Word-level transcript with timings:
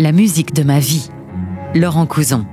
La 0.00 0.12
musique 0.12 0.54
de 0.54 0.62
ma 0.62 0.78
vie. 0.78 1.10
Laurent 1.74 2.06
Couson. 2.06 2.46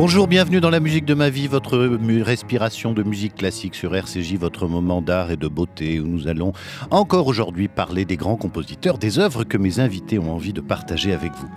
Bonjour, 0.00 0.28
bienvenue 0.28 0.60
dans 0.60 0.70
la 0.70 0.78
musique 0.78 1.06
de 1.06 1.14
ma 1.14 1.28
vie, 1.28 1.48
votre 1.48 1.76
respiration 2.22 2.92
de 2.92 3.02
musique 3.02 3.34
classique 3.34 3.74
sur 3.74 3.96
RCJ, 3.96 4.34
votre 4.34 4.68
moment 4.68 5.02
d'art 5.02 5.32
et 5.32 5.36
de 5.36 5.48
beauté 5.48 5.98
où 5.98 6.06
nous 6.06 6.28
allons 6.28 6.52
encore 6.92 7.26
aujourd'hui 7.26 7.66
parler 7.66 8.04
des 8.04 8.16
grands 8.16 8.36
compositeurs, 8.36 8.96
des 8.96 9.18
œuvres 9.18 9.42
que 9.42 9.58
mes 9.58 9.80
invités 9.80 10.20
ont 10.20 10.32
envie 10.32 10.52
de 10.52 10.60
partager 10.60 11.12
avec 11.12 11.32
vous. 11.32 11.48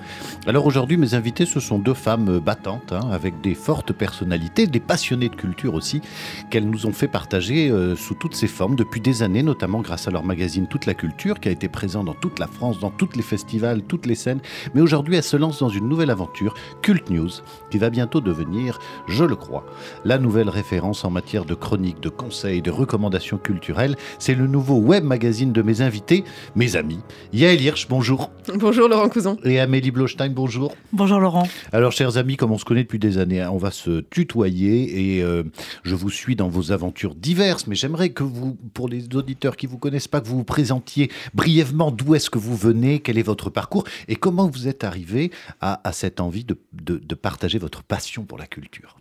Alors 0.47 0.65
aujourd'hui, 0.65 0.97
mes 0.97 1.13
invités, 1.13 1.45
ce 1.45 1.59
sont 1.59 1.77
deux 1.77 1.93
femmes 1.93 2.39
battantes, 2.39 2.93
hein, 2.93 3.11
avec 3.11 3.41
des 3.41 3.53
fortes 3.53 3.93
personnalités, 3.93 4.65
des 4.65 4.79
passionnées 4.79 5.29
de 5.29 5.35
culture 5.35 5.75
aussi, 5.75 6.01
qu'elles 6.49 6.67
nous 6.67 6.87
ont 6.87 6.93
fait 6.93 7.07
partager 7.07 7.69
euh, 7.69 7.95
sous 7.95 8.15
toutes 8.15 8.33
ses 8.33 8.47
formes 8.47 8.75
depuis 8.75 9.01
des 9.01 9.21
années, 9.21 9.43
notamment 9.43 9.81
grâce 9.81 10.07
à 10.07 10.11
leur 10.11 10.23
magazine 10.23 10.65
Toute 10.65 10.87
la 10.87 10.95
Culture, 10.95 11.39
qui 11.39 11.47
a 11.47 11.51
été 11.51 11.69
présent 11.69 12.03
dans 12.03 12.15
toute 12.15 12.39
la 12.39 12.47
France, 12.47 12.79
dans 12.79 12.89
tous 12.89 13.09
les 13.15 13.21
festivals, 13.21 13.83
toutes 13.83 14.07
les 14.07 14.15
scènes. 14.15 14.41
Mais 14.73 14.81
aujourd'hui, 14.81 15.15
elles 15.15 15.21
se 15.21 15.37
lancent 15.37 15.59
dans 15.59 15.69
une 15.69 15.87
nouvelle 15.87 16.09
aventure, 16.09 16.55
Cult 16.81 17.07
News, 17.11 17.29
qui 17.69 17.77
va 17.77 17.91
bientôt 17.91 18.19
de 18.19 18.30
devenir, 18.31 18.79
je 19.07 19.25
le 19.25 19.35
crois, 19.35 19.65
la 20.05 20.17
nouvelle 20.17 20.47
référence 20.49 21.03
en 21.03 21.09
matière 21.09 21.43
de 21.43 21.53
chroniques, 21.53 21.99
de 21.99 22.07
conseils, 22.07 22.61
de 22.61 22.71
recommandations 22.71 23.37
culturelles. 23.37 23.97
C'est 24.19 24.35
le 24.35 24.47
nouveau 24.47 24.77
web 24.77 25.03
magazine 25.03 25.51
de 25.51 25.61
mes 25.61 25.81
invités, 25.81 26.23
mes 26.55 26.77
amis. 26.77 26.99
Yael 27.33 27.61
Hirsch, 27.61 27.87
bonjour. 27.89 28.31
Bonjour 28.55 28.87
Laurent 28.87 29.09
Cousin. 29.09 29.35
Et 29.43 29.59
Amélie 29.59 29.91
Blostein, 29.91 30.29
bonjour. 30.29 30.73
Bonjour 30.93 31.19
Laurent. 31.19 31.47
Alors, 31.73 31.91
chers 31.91 32.17
amis, 32.17 32.37
comme 32.37 32.51
on 32.51 32.57
se 32.57 32.63
connaît 32.63 32.83
depuis 32.83 32.99
des 32.99 33.17
années, 33.17 33.41
hein, 33.41 33.51
on 33.51 33.57
va 33.57 33.71
se 33.71 33.99
tutoyer 33.99 35.17
et 35.17 35.23
euh, 35.23 35.43
je 35.83 35.95
vous 35.95 36.09
suis 36.09 36.37
dans 36.37 36.47
vos 36.47 36.71
aventures 36.71 37.15
diverses, 37.15 37.67
mais 37.67 37.75
j'aimerais 37.75 38.11
que 38.11 38.23
vous, 38.23 38.57
pour 38.73 38.87
les 38.87 39.13
auditeurs 39.13 39.57
qui 39.57 39.67
vous 39.67 39.77
connaissent 39.77 40.07
pas, 40.07 40.21
que 40.21 40.27
vous 40.27 40.37
vous 40.37 40.43
présentiez 40.45 41.11
brièvement 41.33 41.91
d'où 41.91 42.15
est-ce 42.15 42.29
que 42.29 42.39
vous 42.39 42.55
venez, 42.55 42.99
quel 42.99 43.17
est 43.17 43.23
votre 43.23 43.49
parcours 43.49 43.83
et 44.07 44.15
comment 44.15 44.47
vous 44.47 44.69
êtes 44.69 44.85
arrivé 44.85 45.31
à, 45.59 45.79
cette 45.91 46.21
envie 46.21 46.45
de, 46.45 46.57
de 46.71 47.15
partager 47.15 47.59
votre 47.59 47.83
passion 47.83 48.20
pour 48.23 48.37
la 48.37 48.47
culture. 48.47 48.97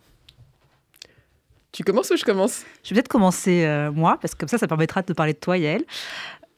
Tu 1.71 1.83
commences 1.83 2.11
ou 2.11 2.17
je 2.17 2.25
commence? 2.25 2.65
Je 2.83 2.89
vais 2.89 2.95
peut-être 2.95 3.07
commencer 3.07 3.63
euh, 3.63 3.91
moi, 3.91 4.17
parce 4.21 4.33
que 4.33 4.39
comme 4.39 4.49
ça, 4.49 4.57
ça 4.57 4.67
permettra 4.67 5.01
de 5.01 5.07
te 5.07 5.13
parler 5.13 5.33
de 5.33 5.39
toi, 5.39 5.57
Yael. 5.57 5.85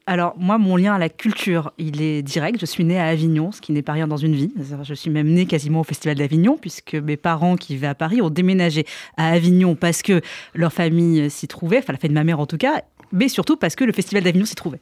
Alors, 0.06 0.34
moi, 0.36 0.58
mon 0.58 0.76
lien 0.76 0.94
à 0.94 0.98
la 0.98 1.08
culture, 1.08 1.72
il 1.78 2.02
est 2.02 2.20
direct. 2.22 2.58
Je 2.60 2.66
suis 2.66 2.84
née 2.84 3.00
à 3.00 3.06
Avignon, 3.06 3.52
ce 3.52 3.62
qui 3.62 3.72
n'est 3.72 3.82
pas 3.82 3.92
rien 3.92 4.06
dans 4.06 4.18
une 4.18 4.34
vie. 4.34 4.52
Je 4.82 4.92
suis 4.92 5.08
même 5.08 5.28
née 5.28 5.46
quasiment 5.46 5.80
au 5.80 5.84
Festival 5.84 6.16
d'Avignon, 6.16 6.58
puisque 6.60 6.94
mes 6.94 7.16
parents 7.16 7.56
qui 7.56 7.74
vivaient 7.74 7.86
à 7.86 7.94
Paris 7.94 8.20
ont 8.20 8.28
déménagé 8.28 8.84
à 9.16 9.28
Avignon 9.28 9.76
parce 9.76 10.02
que 10.02 10.20
leur 10.52 10.74
famille 10.74 11.30
s'y 11.30 11.48
trouvait, 11.48 11.78
enfin 11.78 11.94
la 11.94 11.98
famille 11.98 12.14
de 12.14 12.20
ma 12.20 12.24
mère 12.24 12.38
en 12.38 12.46
tout 12.46 12.58
cas, 12.58 12.82
mais 13.12 13.28
surtout 13.28 13.56
parce 13.56 13.76
que 13.76 13.84
le 13.84 13.92
Festival 13.92 14.24
d'Avignon 14.24 14.44
s'y 14.44 14.56
trouvait. 14.56 14.80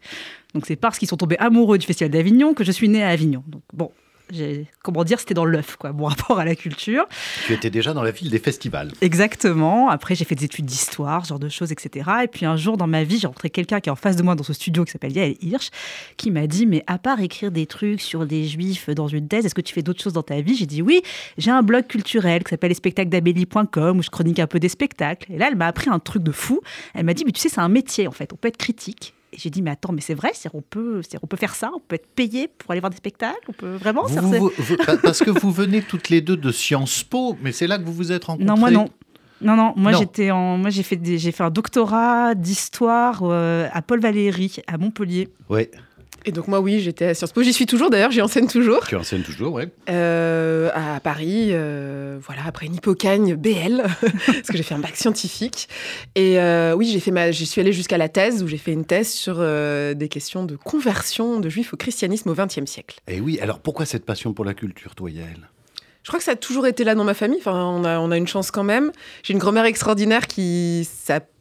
Donc 0.55 0.67
c'est 0.67 0.75
parce 0.75 0.99
qu'ils 0.99 1.09
sont 1.09 1.17
tombés 1.17 1.39
amoureux 1.39 1.79
du 1.79 1.87
Festival 1.87 2.11
d'Avignon 2.11 2.53
que 2.53 2.65
je 2.65 2.73
suis 2.73 2.89
née 2.89 3.05
à 3.05 3.11
Avignon. 3.11 3.45
Donc 3.47 3.63
bon, 3.73 3.93
comment 4.83 5.05
dire, 5.05 5.21
c'était 5.21 5.35
dans 5.35 5.45
l'œuf, 5.45 5.77
quoi, 5.77 5.93
mon 5.93 6.05
rapport 6.13 6.39
à 6.39 6.45
la 6.45 6.55
culture. 6.55 7.07
Tu 7.47 7.53
étais 7.53 7.71
déjà 7.71 7.93
dans 7.93 8.03
la 8.03 8.11
ville 8.11 8.31
des 8.31 8.39
festivals. 8.39 8.93
Exactement. 9.01 9.89
Après, 9.89 10.15
j'ai 10.15 10.25
fait 10.25 10.35
des 10.35 10.45
études 10.45 10.67
d'histoire, 10.67 11.25
ce 11.25 11.31
genre 11.31 11.39
de 11.39 11.49
choses, 11.49 11.73
etc. 11.73 12.11
Et 12.25 12.29
puis 12.29 12.47
un 12.47 12.57
jour 12.57 12.77
dans 12.77 12.87
ma 12.87 13.05
vie, 13.05 13.19
j'ai 13.19 13.27
rencontré 13.27 13.51
quelqu'un 13.51 13.81
qui 13.81 13.89
est 13.89 13.93
en 13.93 13.97
face 13.97 14.17
de 14.17 14.23
moi 14.23 14.35
dans 14.35 14.45
ce 14.45 14.53
studio 14.53 14.85
qui 14.85 14.93
s'appelle 14.93 15.13
Yael 15.13 15.37
Hirsch, 15.41 15.71
qui 16.17 16.31
m'a 16.31 16.47
dit, 16.47 16.67
mais 16.67 16.83
à 16.87 16.99
part 16.99 17.21
écrire 17.21 17.51
des 17.51 17.67
trucs 17.67 18.01
sur 18.01 18.27
des 18.27 18.45
juifs 18.45 18.91
dans 18.91 19.09
une 19.09 19.29
thèse, 19.29 19.47
est-ce 19.47 19.55
que 19.55 19.61
tu 19.61 19.75
fais 19.75 19.83
d'autres 19.83 20.03
choses 20.03 20.13
dans 20.13 20.23
ta 20.23 20.41
vie? 20.41 20.57
J'ai 20.57 20.67
dit 20.67 20.83
oui, 20.83 21.03
j'ai 21.39 21.51
un 21.51 21.63
blog 21.63 21.87
culturel 21.87 22.45
qui 22.45 22.51
s'appelle 22.51 22.71
lespectacledabelli.com 22.71 23.99
où 23.99 24.03
je 24.03 24.11
chronique 24.11 24.39
un 24.39 24.47
peu 24.47 24.59
des 24.59 24.69
spectacles. 24.69 25.33
Et 25.33 25.39
là, 25.39 25.49
elle 25.49 25.57
m'a 25.57 25.67
appris 25.67 25.91
un 25.91 25.99
truc 25.99 26.23
de 26.23 26.33
fou. 26.33 26.61
Elle 26.95 27.05
m'a 27.05 27.15
dit, 27.15 27.25
mais 27.25 27.33
tu 27.33 27.41
sais, 27.41 27.49
c'est 27.49 27.61
un 27.61 27.69
métier 27.69 28.07
en 28.09 28.13
fait. 28.13 28.33
On 28.33 28.37
peut 28.37 28.49
être 28.49 28.57
critique 28.57 29.15
et 29.33 29.39
j'ai 29.39 29.51
dit, 29.51 29.63
mais 29.63 29.71
attends, 29.71 29.93
mais 29.93 30.03
c'est 30.03 30.15
vrai, 30.15 30.33
on 30.53 30.61
peut, 30.61 31.01
on 31.23 31.27
peut 31.27 31.37
faire 31.37 31.55
ça, 31.55 31.71
on 31.75 31.81
peut 31.81 31.95
être 31.95 32.09
payé 32.15 32.49
pour 32.49 32.71
aller 32.71 32.81
voir 32.81 32.91
des 32.91 32.97
spectacles, 32.97 33.41
on 33.49 33.53
peut 33.53 33.75
vraiment 33.77 34.05
Parce 35.03 35.21
que 35.21 35.31
vous 35.31 35.51
venez 35.51 35.81
toutes 35.81 36.11
les 36.11 36.20
deux 36.20 36.37
de 36.37 36.53
Sciences 36.53 37.03
Po, 37.03 37.37
mais 37.42 37.53
c'est 37.53 37.67
là 37.67 37.79
que 37.79 37.85
vous 37.85 37.95
vous 37.95 38.13
êtes 38.13 38.25
rencontrés 38.25 38.47
Non, 38.47 38.57
moi 38.59 38.71
non. 38.71 38.89
Non, 39.41 39.57
non, 39.57 39.73
moi 39.77 39.92
j'étais 39.92 40.31
en, 40.31 40.57
moi 40.57 40.71
j'ai 40.71 40.85
fait, 40.85 41.01
j'ai 41.03 41.33
fait 41.33 41.42
un 41.42 41.51
doctorat 41.51 42.37
d'histoire 42.37 43.23
euh, 43.25 43.69
à 43.73 43.83
Paul 43.83 44.01
Valéry 44.01 44.57
à 44.69 44.79
Montpellier. 44.79 45.31
Ouais. 45.48 45.71
Et 46.25 46.33
donc 46.33 46.49
moi 46.49 46.61
oui, 46.61 46.81
j'étais 46.81 47.07
à 47.07 47.15
Sciences 47.15 47.33
Po, 47.33 47.43
j'y 47.43 47.53
suis 47.53 47.67
toujours 47.67 47.91
d'ailleurs, 47.91 48.11
j'y 48.11 48.23
enseigne 48.23 48.47
toujours. 48.47 48.87
Tu 48.87 48.97
enseignes 48.97 49.23
toujours, 49.23 49.55
oui. 49.55 49.65
Euh, 49.89 50.71
à 50.75 51.01
Paris, 51.01 51.49
euh, 51.51 52.19
voilà, 52.25 52.43
après 52.47 52.67
une 52.67 52.77
hypocagne 52.77 53.35
BL, 53.35 53.83
parce 54.27 54.49
que 54.49 54.57
j'ai 54.57 54.63
fait 54.63 54.75
un 54.75 54.79
bac 54.79 54.97
scientifique. 54.97 55.69
Et 56.15 56.39
euh, 56.39 56.75
oui, 56.75 56.89
j'ai 56.93 57.01
fait 57.01 57.11
ma, 57.11 57.33
j'y 57.33 57.47
suis 57.47 57.61
allée 57.61 57.73
jusqu'à 57.73 57.99
la 57.99 58.09
thèse, 58.09 58.43
où 58.43 58.47
j'ai 58.47 58.59
fait 58.59 58.73
une 58.73 58.85
thèse 58.85 59.11
sur 59.11 59.39
des 59.39 60.09
questions 60.09 60.45
de 60.45 60.57
conversion 60.57 61.41
de 61.41 61.49
juifs 61.49 61.75
au 61.75 61.77
christianisme 61.77 62.31
au 62.31 62.35
XXe 62.35 62.67
siècle. 62.67 63.01
Et 63.09 63.21
oui, 63.21 63.39
alors 63.41 63.61
pourquoi 63.61 63.85
cette 63.87 64.05
passion 64.05 64.33
pour 64.33 64.45
la 64.45 64.55
culture, 64.55 64.95
toi 64.95 65.11
Yael? 65.11 65.49
Je 66.03 66.09
crois 66.09 66.19
que 66.19 66.25
ça 66.25 66.33
a 66.33 66.37
toujours 66.37 66.67
été 66.67 66.83
là 66.83 66.95
dans 66.95 67.05
ma 67.05 67.15
famille. 67.15 67.39
Enfin, 67.39 67.65
on 67.65 67.85
a, 67.85 68.01
on 68.01 68.11
a 68.11 68.17
une 68.17 68.27
chance 68.27 68.51
quand 68.51 68.65
même. 68.65 68.91
J'ai 69.23 69.35
une 69.35 69.39
grand-mère 69.39 69.65
extraordinaire 69.65 70.27
qui 70.27 70.89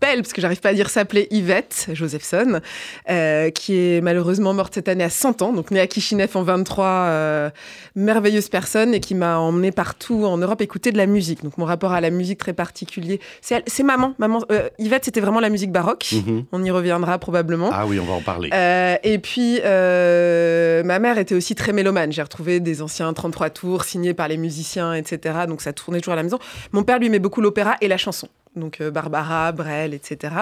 s'appelle, 0.02 0.22
parce 0.22 0.34
que 0.34 0.42
j'arrive 0.42 0.60
pas 0.60 0.70
à 0.70 0.74
dire 0.74 0.90
s'appeler 0.90 1.28
Yvette 1.32 1.90
Josephson, 1.94 2.62
euh, 3.10 3.50
qui 3.52 3.76
est 3.78 4.02
malheureusement 4.02 4.54
morte 4.54 4.74
cette 4.74 4.88
année 4.88 5.04
à 5.04 5.10
100 5.10 5.42
ans, 5.42 5.54
donc 5.54 5.72
née 5.72 5.80
à 5.80 5.88
Kishinev 5.88 6.30
en 6.36 6.44
23, 6.44 6.86
euh, 6.86 7.50
merveilleuse 7.96 8.50
personne 8.50 8.94
et 8.94 9.00
qui 9.00 9.16
m'a 9.16 9.38
emmenée 9.38 9.72
partout 9.72 10.26
en 10.26 10.38
Europe 10.38 10.62
écouter 10.62 10.92
de 10.92 10.98
la 10.98 11.06
musique. 11.06 11.44
Donc 11.44 11.58
mon 11.58 11.66
rapport 11.66 11.92
à 11.92 12.02
la 12.02 12.10
musique 12.10 12.40
très 12.40 12.54
particulier, 12.54 13.20
c'est 13.42 13.84
maman. 13.84 14.14
maman 14.18 14.44
euh, 14.52 14.70
Yvette, 14.80 15.06
c'était 15.06 15.22
vraiment 15.22 15.40
la 15.40 15.50
musique 15.50 15.72
baroque. 15.72 16.10
Mhm. 16.14 16.46
On 16.52 16.64
y 16.64 16.72
reviendra 16.72 17.20
probablement. 17.20 17.70
Ah 17.72 17.86
oui, 17.86 18.00
on 18.00 18.06
va 18.06 18.14
en 18.14 18.22
parler. 18.22 18.50
et 19.04 19.20
puis 19.20 19.60
ma 19.64 21.00
mère 21.00 21.18
était 21.18 21.36
aussi 21.36 21.56
très 21.56 21.74
mélomane. 21.74 22.12
J'ai 22.12 22.22
retrouvé 22.22 22.60
des 22.60 22.82
anciens 22.82 23.12
33 23.14 23.50
tours 23.52 23.84
signés 23.84 24.14
par 24.14 24.28
les 24.28 24.38
musiciens 24.38 24.52
musiciens, 24.52 24.94
etc. 24.96 25.46
Donc 25.48 25.62
ça 25.62 25.72
tournait 25.72 26.00
toujours 26.00 26.14
à 26.14 26.18
la 26.18 26.24
maison. 26.24 26.40
Mon 26.74 26.84
père 26.84 27.00
lui 27.00 27.10
met 27.10 27.20
beaucoup 27.20 27.42
l'opéra 27.42 27.76
et 27.80 27.88
la 27.88 27.98
chanson. 27.98 28.28
Donc 28.56 28.82
euh, 28.82 28.92
Barbara, 28.92 29.52
Brel, 29.52 29.94
etc. 29.94 30.36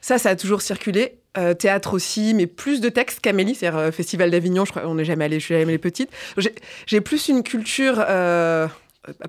Ça, 0.00 0.18
ça 0.18 0.30
a 0.30 0.36
toujours 0.36 0.62
circulé. 0.62 1.18
Euh, 1.38 1.54
théâtre 1.54 1.94
aussi, 1.94 2.34
mais 2.34 2.46
plus 2.46 2.82
de 2.82 2.90
textes 2.90 3.20
qu'Amélie, 3.20 3.54
c'est-à-dire 3.54 3.78
euh, 3.78 3.90
Festival 3.90 4.30
d'Avignon, 4.30 4.66
je 4.66 4.70
crois, 4.70 4.86
on 4.86 4.96
n'est 4.96 5.04
jamais 5.06 5.24
allé, 5.24 5.40
je 5.40 5.46
suis 5.46 5.54
jamais 5.54 5.72
les 5.72 5.78
petites. 5.78 6.10
J'ai 6.86 7.00
plus 7.00 7.28
une 7.28 7.42
culture 7.42 8.04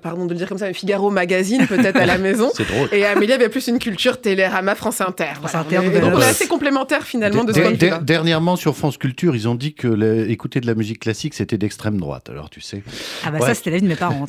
pardon 0.02 0.26
de 0.26 0.32
le 0.32 0.38
dire 0.38 0.48
comme 0.48 0.58
ça, 0.58 0.72
Figaro 0.72 1.10
Magazine 1.10 1.66
peut-être 1.66 1.96
à 1.96 2.06
la 2.06 2.18
maison. 2.24 2.50
C'est 2.54 2.66
drôle. 2.66 2.88
Et 2.92 3.04
Amélie 3.04 3.32
avait 3.32 3.48
plus 3.48 3.66
une 3.66 3.78
culture 3.78 4.20
Télérama 4.20 4.74
France 4.74 5.00
Inter. 5.00 5.32
France 5.42 5.52
on, 5.54 6.20
est, 6.20 6.24
assez 6.24 6.46
complémentaires 6.46 7.02
finalement 7.02 7.44
de 7.44 7.52
ce 7.52 7.60
point 7.60 7.72
de 7.72 7.76
vue 7.76 8.04
Dernièrement 8.04 8.56
sur 8.56 8.76
France 8.76 8.98
Culture, 8.98 9.34
ils 9.34 9.48
ont 9.48 9.54
dit 9.54 9.74
que 9.74 10.28
écouter 10.28 10.60
de 10.60 10.66
la 10.66 10.74
musique 10.74 11.00
classique 11.00 11.34
c'était 11.34 11.58
d'extrême 11.58 11.98
droite. 11.98 12.30
Alors 12.30 12.50
tu 12.50 12.60
sais. 12.60 12.82
Ah 13.24 13.30
bah 13.30 13.40
ça 13.40 13.54
c'était 13.54 13.70
la 13.70 13.76
vie 13.78 13.82
de 13.82 13.88
mes 13.88 13.96
parents. 13.96 14.26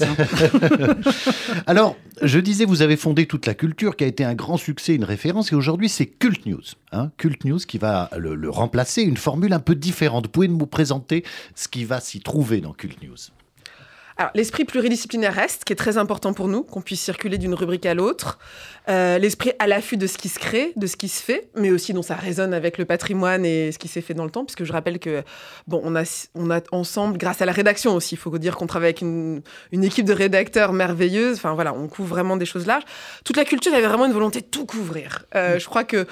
Alors 1.67 1.95
je 2.21 2.39
disais, 2.39 2.65
vous 2.65 2.81
avez 2.81 2.97
fondé 2.97 3.25
toute 3.25 3.45
la 3.45 3.53
culture 3.53 3.95
qui 3.95 4.03
a 4.03 4.07
été 4.07 4.23
un 4.23 4.33
grand 4.33 4.57
succès, 4.57 4.95
une 4.95 5.03
référence, 5.03 5.51
et 5.51 5.55
aujourd'hui 5.55 5.89
c'est 5.89 6.07
Cult 6.07 6.45
News. 6.45 6.63
Hein, 6.91 7.11
Cult 7.17 7.43
News 7.45 7.59
qui 7.59 7.77
va 7.77 8.09
le, 8.17 8.35
le 8.35 8.49
remplacer, 8.49 9.03
une 9.03 9.17
formule 9.17 9.53
un 9.53 9.59
peu 9.59 9.75
différente. 9.75 10.25
Vous 10.25 10.31
pouvez 10.31 10.47
nous 10.47 10.65
présenter 10.65 11.23
ce 11.55 11.67
qui 11.67 11.83
va 11.83 11.99
s'y 11.99 12.21
trouver 12.21 12.61
dans 12.61 12.73
Cult 12.73 13.03
News? 13.03 13.17
Alors, 14.17 14.31
l'esprit 14.33 14.63
pluridisciplinaire 14.63 15.33
reste, 15.33 15.65
qui 15.65 15.73
est 15.73 15.75
très 15.75 15.97
important 15.97 16.33
pour 16.33 16.47
nous, 16.47 16.63
qu'on 16.63 16.81
puisse 16.81 17.01
circuler 17.01 17.37
d'une 17.37 17.53
rubrique 17.53 17.85
à 17.85 17.93
l'autre. 17.93 18.39
Euh, 18.87 19.17
l'esprit 19.17 19.51
à 19.59 19.67
l'affût 19.67 19.97
de 19.97 20.07
ce 20.07 20.17
qui 20.17 20.29
se 20.29 20.39
crée, 20.39 20.71
de 20.77 20.87
ce 20.87 20.95
qui 20.95 21.09
se 21.09 21.21
fait, 21.21 21.49
mais 21.55 21.69
aussi 21.69 21.91
dont 21.91 22.01
ça 22.01 22.15
résonne 22.15 22.53
avec 22.53 22.77
le 22.77 22.85
patrimoine 22.85 23.45
et 23.45 23.73
ce 23.73 23.77
qui 23.77 23.89
s'est 23.89 24.01
fait 24.01 24.13
dans 24.13 24.23
le 24.23 24.29
temps, 24.29 24.45
puisque 24.45 24.63
je 24.63 24.71
rappelle 24.71 24.99
que, 24.99 25.23
bon, 25.67 25.81
on 25.83 25.97
a, 25.97 26.03
on 26.33 26.49
a 26.49 26.61
ensemble, 26.71 27.17
grâce 27.17 27.41
à 27.41 27.45
la 27.45 27.51
rédaction 27.51 27.93
aussi, 27.93 28.15
il 28.15 28.17
faut 28.17 28.37
dire 28.37 28.55
qu'on 28.55 28.67
travaille 28.67 28.89
avec 28.89 29.01
une, 29.01 29.41
une, 29.73 29.83
équipe 29.83 30.05
de 30.05 30.13
rédacteurs 30.13 30.71
merveilleuse, 30.71 31.35
enfin 31.35 31.53
voilà, 31.53 31.73
on 31.73 31.87
couvre 31.87 32.09
vraiment 32.09 32.37
des 32.37 32.45
choses 32.45 32.67
larges. 32.67 32.85
Toute 33.25 33.35
la 33.35 33.43
culture 33.43 33.73
avait 33.73 33.87
vraiment 33.87 34.05
une 34.05 34.13
volonté 34.13 34.39
de 34.39 34.45
tout 34.45 34.65
couvrir. 34.65 35.25
Euh, 35.35 35.59
je 35.59 35.65
crois 35.65 35.83
que 35.83 36.07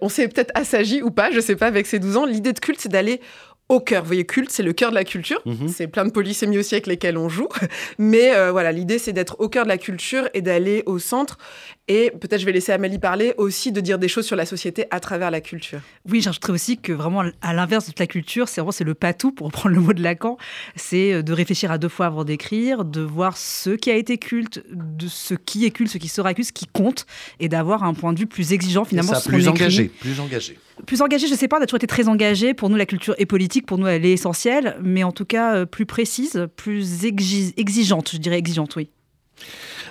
on 0.00 0.08
s'est 0.08 0.28
peut-être 0.28 0.52
assagi 0.54 1.02
ou 1.02 1.10
pas, 1.10 1.30
je 1.30 1.40
sais 1.40 1.56
pas, 1.56 1.66
avec 1.66 1.86
ces 1.86 1.98
12 1.98 2.16
ans, 2.16 2.26
l'idée 2.26 2.52
de 2.52 2.58
culte, 2.58 2.80
c'est 2.80 2.88
d'aller 2.88 3.20
au 3.68 3.80
cœur. 3.80 4.02
Vous 4.02 4.08
voyez, 4.08 4.24
culte, 4.24 4.50
c'est 4.50 4.62
le 4.62 4.72
cœur 4.72 4.90
de 4.90 4.94
la 4.94 5.04
culture. 5.04 5.40
Mhm. 5.44 5.68
C'est 5.68 5.88
plein 5.88 6.04
de 6.04 6.10
polysémies 6.10 6.58
aussi 6.58 6.74
avec 6.74 6.86
lesquelles 6.86 7.18
on 7.18 7.28
joue. 7.28 7.48
Mais 7.98 8.34
euh, 8.34 8.50
voilà, 8.50 8.72
l'idée, 8.72 8.98
c'est 8.98 9.12
d'être 9.12 9.36
au 9.40 9.48
cœur 9.48 9.64
de 9.64 9.68
la 9.68 9.78
culture 9.78 10.28
et 10.34 10.40
d'aller 10.40 10.82
au 10.86 10.98
centre. 10.98 11.38
Et 11.86 12.10
peut-être 12.10 12.40
je 12.40 12.46
vais 12.46 12.52
laisser 12.52 12.72
Amélie 12.72 12.98
parler 12.98 13.34
aussi 13.38 13.72
de 13.72 13.80
dire 13.80 13.98
des 13.98 14.08
choses 14.08 14.26
sur 14.26 14.36
la 14.36 14.46
société 14.46 14.86
à 14.90 15.00
travers 15.00 15.30
la 15.30 15.40
culture. 15.40 15.80
Oui, 16.08 16.20
j'ajouterais 16.20 16.52
aussi 16.52 16.78
que 16.78 16.92
vraiment, 16.92 17.24
à 17.40 17.54
l'inverse 17.54 17.86
de 17.86 17.94
la 17.98 18.06
culture, 18.06 18.48
c'est 18.48 18.60
vraiment 18.60 18.72
c'est 18.72 18.84
le 18.84 18.94
patou, 18.94 19.32
pour 19.32 19.46
reprendre 19.48 19.74
le 19.74 19.80
mot 19.80 19.92
de 19.92 20.02
Lacan. 20.02 20.38
C'est 20.76 21.12
euh, 21.12 21.22
de 21.22 21.32
réfléchir 21.32 21.70
à 21.70 21.78
deux 21.78 21.88
fois 21.88 22.06
avant 22.06 22.24
d'écrire, 22.24 22.84
de 22.84 23.00
voir 23.02 23.36
ce 23.36 23.70
qui 23.70 23.90
a 23.90 23.96
été 23.96 24.18
culte, 24.18 24.62
de 24.70 25.08
ce 25.08 25.34
qui 25.34 25.64
est 25.66 25.70
culte, 25.70 25.90
ce 25.90 25.98
qui 25.98 26.08
sera 26.08 26.32
culte, 26.34 26.48
ce 26.48 26.52
qui 26.52 26.66
compte, 26.66 27.06
et 27.40 27.48
d'avoir 27.48 27.84
un 27.84 27.94
point 27.94 28.12
de 28.12 28.18
vue 28.18 28.26
plus 28.26 28.52
exigeant 28.52 28.84
finalement. 28.84 29.14
ça, 29.14 29.28
plus 29.28 29.48
engagé, 29.48 29.84
plus 30.00 30.20
engagé. 30.20 30.58
Plus 30.86 31.02
engagé, 31.02 31.26
je 31.26 31.32
ne 31.32 31.38
sais 31.38 31.48
pas, 31.48 31.58
on 31.58 31.62
a 31.62 31.66
toujours 31.66 31.78
été 31.78 31.86
très 31.86 32.08
engagé. 32.08 32.54
Pour 32.54 32.70
nous, 32.70 32.76
la 32.76 32.86
culture 32.86 33.14
est 33.18 33.26
politique, 33.26 33.66
pour 33.66 33.78
nous, 33.78 33.86
elle 33.86 34.04
est 34.04 34.12
essentielle, 34.12 34.76
mais 34.82 35.04
en 35.04 35.12
tout 35.12 35.24
cas, 35.24 35.54
euh, 35.54 35.66
plus 35.66 35.86
précise, 35.86 36.48
plus 36.56 37.04
exigeante, 37.04 38.10
je 38.12 38.18
dirais 38.18 38.38
exigeante, 38.38 38.76
oui. 38.76 38.90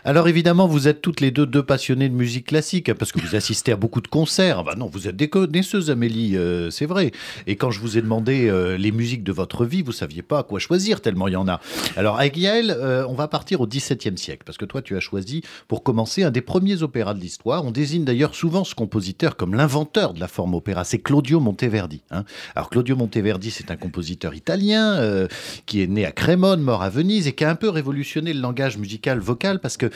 Alors 0.06 0.28
évidemment, 0.28 0.68
vous 0.68 0.88
êtes 0.88 1.02
toutes 1.02 1.22
les 1.22 1.32
deux 1.32 1.46
deux 1.46 1.64
passionnées 1.64 2.10
de 2.10 2.14
musique 2.14 2.48
classique, 2.48 2.94
parce 2.94 3.12
que 3.12 3.20
vous 3.20 3.36
assistez 3.36 3.72
à 3.72 3.76
beaucoup 3.76 4.02
de 4.02 4.08
concerts. 4.08 4.64
Bah 4.64 4.76
non, 4.78 4.88
vous 4.88 5.08
êtes 5.08 5.16
des 5.16 5.30
connaisseuses, 5.30 5.90
Amélie, 5.90 6.38
euh, 6.38 6.70
c'est 6.70 6.86
vrai. 6.86 7.12
Et 7.46 7.56
quand 7.56 7.72
je 7.72 7.80
vous 7.80 7.98
ai 7.98 8.02
demandé 8.02 8.48
euh, 8.48 8.78
les 8.78 8.92
musiques 8.92 9.24
de 9.24 9.32
votre 9.32 9.66
vie, 9.66 9.82
vous 9.82 9.92
saviez 9.92 10.22
pas 10.22 10.40
à 10.40 10.44
quoi 10.44 10.60
choisir, 10.60 11.02
tellement 11.02 11.28
il 11.28 11.34
y 11.34 11.38
en 11.38 11.48
a. 11.48 11.60
Alors 11.96 12.18
avec 12.20 12.38
euh, 12.38 13.06
on 13.10 13.14
va 13.14 13.28
partir 13.28 13.62
au 13.62 13.68
XVIIe 13.68 14.18
siècle, 14.18 14.44
parce 14.46 14.58
que 14.58 14.66
toi, 14.66 14.82
tu 14.82 14.96
as 14.96 15.00
choisi, 15.00 15.42
pour 15.68 15.84
commencer, 15.84 16.24
un 16.24 16.32
des 16.32 16.42
premiers 16.42 16.84
opéras 16.84 17.14
de 17.14 17.20
l'histoire. 17.20 17.66
On 17.66 17.72
désigne 17.72 18.04
d'ailleurs 18.04 18.36
souvent 18.36 18.64
ce 18.64 18.76
compositeur 18.76 19.36
comme 19.36 19.56
l'inventeur 19.56 20.14
de 20.14 20.20
la 20.20 20.28
forme 20.28 20.54
opéra. 20.54 20.84
C'est 20.84 21.00
Claudio 21.00 21.40
Monteverdi. 21.40 22.02
hein. 22.12 22.24
Alors 22.56 22.70
Claudio 22.70 22.96
Monteverdi, 22.96 23.52
c'est 23.52 23.72
un 23.72 23.76
compositeur 23.76 24.36
italien 24.36 25.28
qui 25.66 25.82
est 25.82 25.88
né 25.88 26.06
à 26.06 26.12
Crémone, 26.12 26.62
mort 26.62 26.84
à 26.84 26.90
Venise, 26.90 27.28
et 27.28 27.34
qui 27.34 27.44
a 27.44 27.50
un 27.50 27.56
peu 27.56 27.70
révolutionné 27.70 28.34
le 28.34 28.42
langage 28.42 28.78
musical 28.78 29.20
vocal 29.20 29.60
parce 29.60 29.78
que 29.78 29.87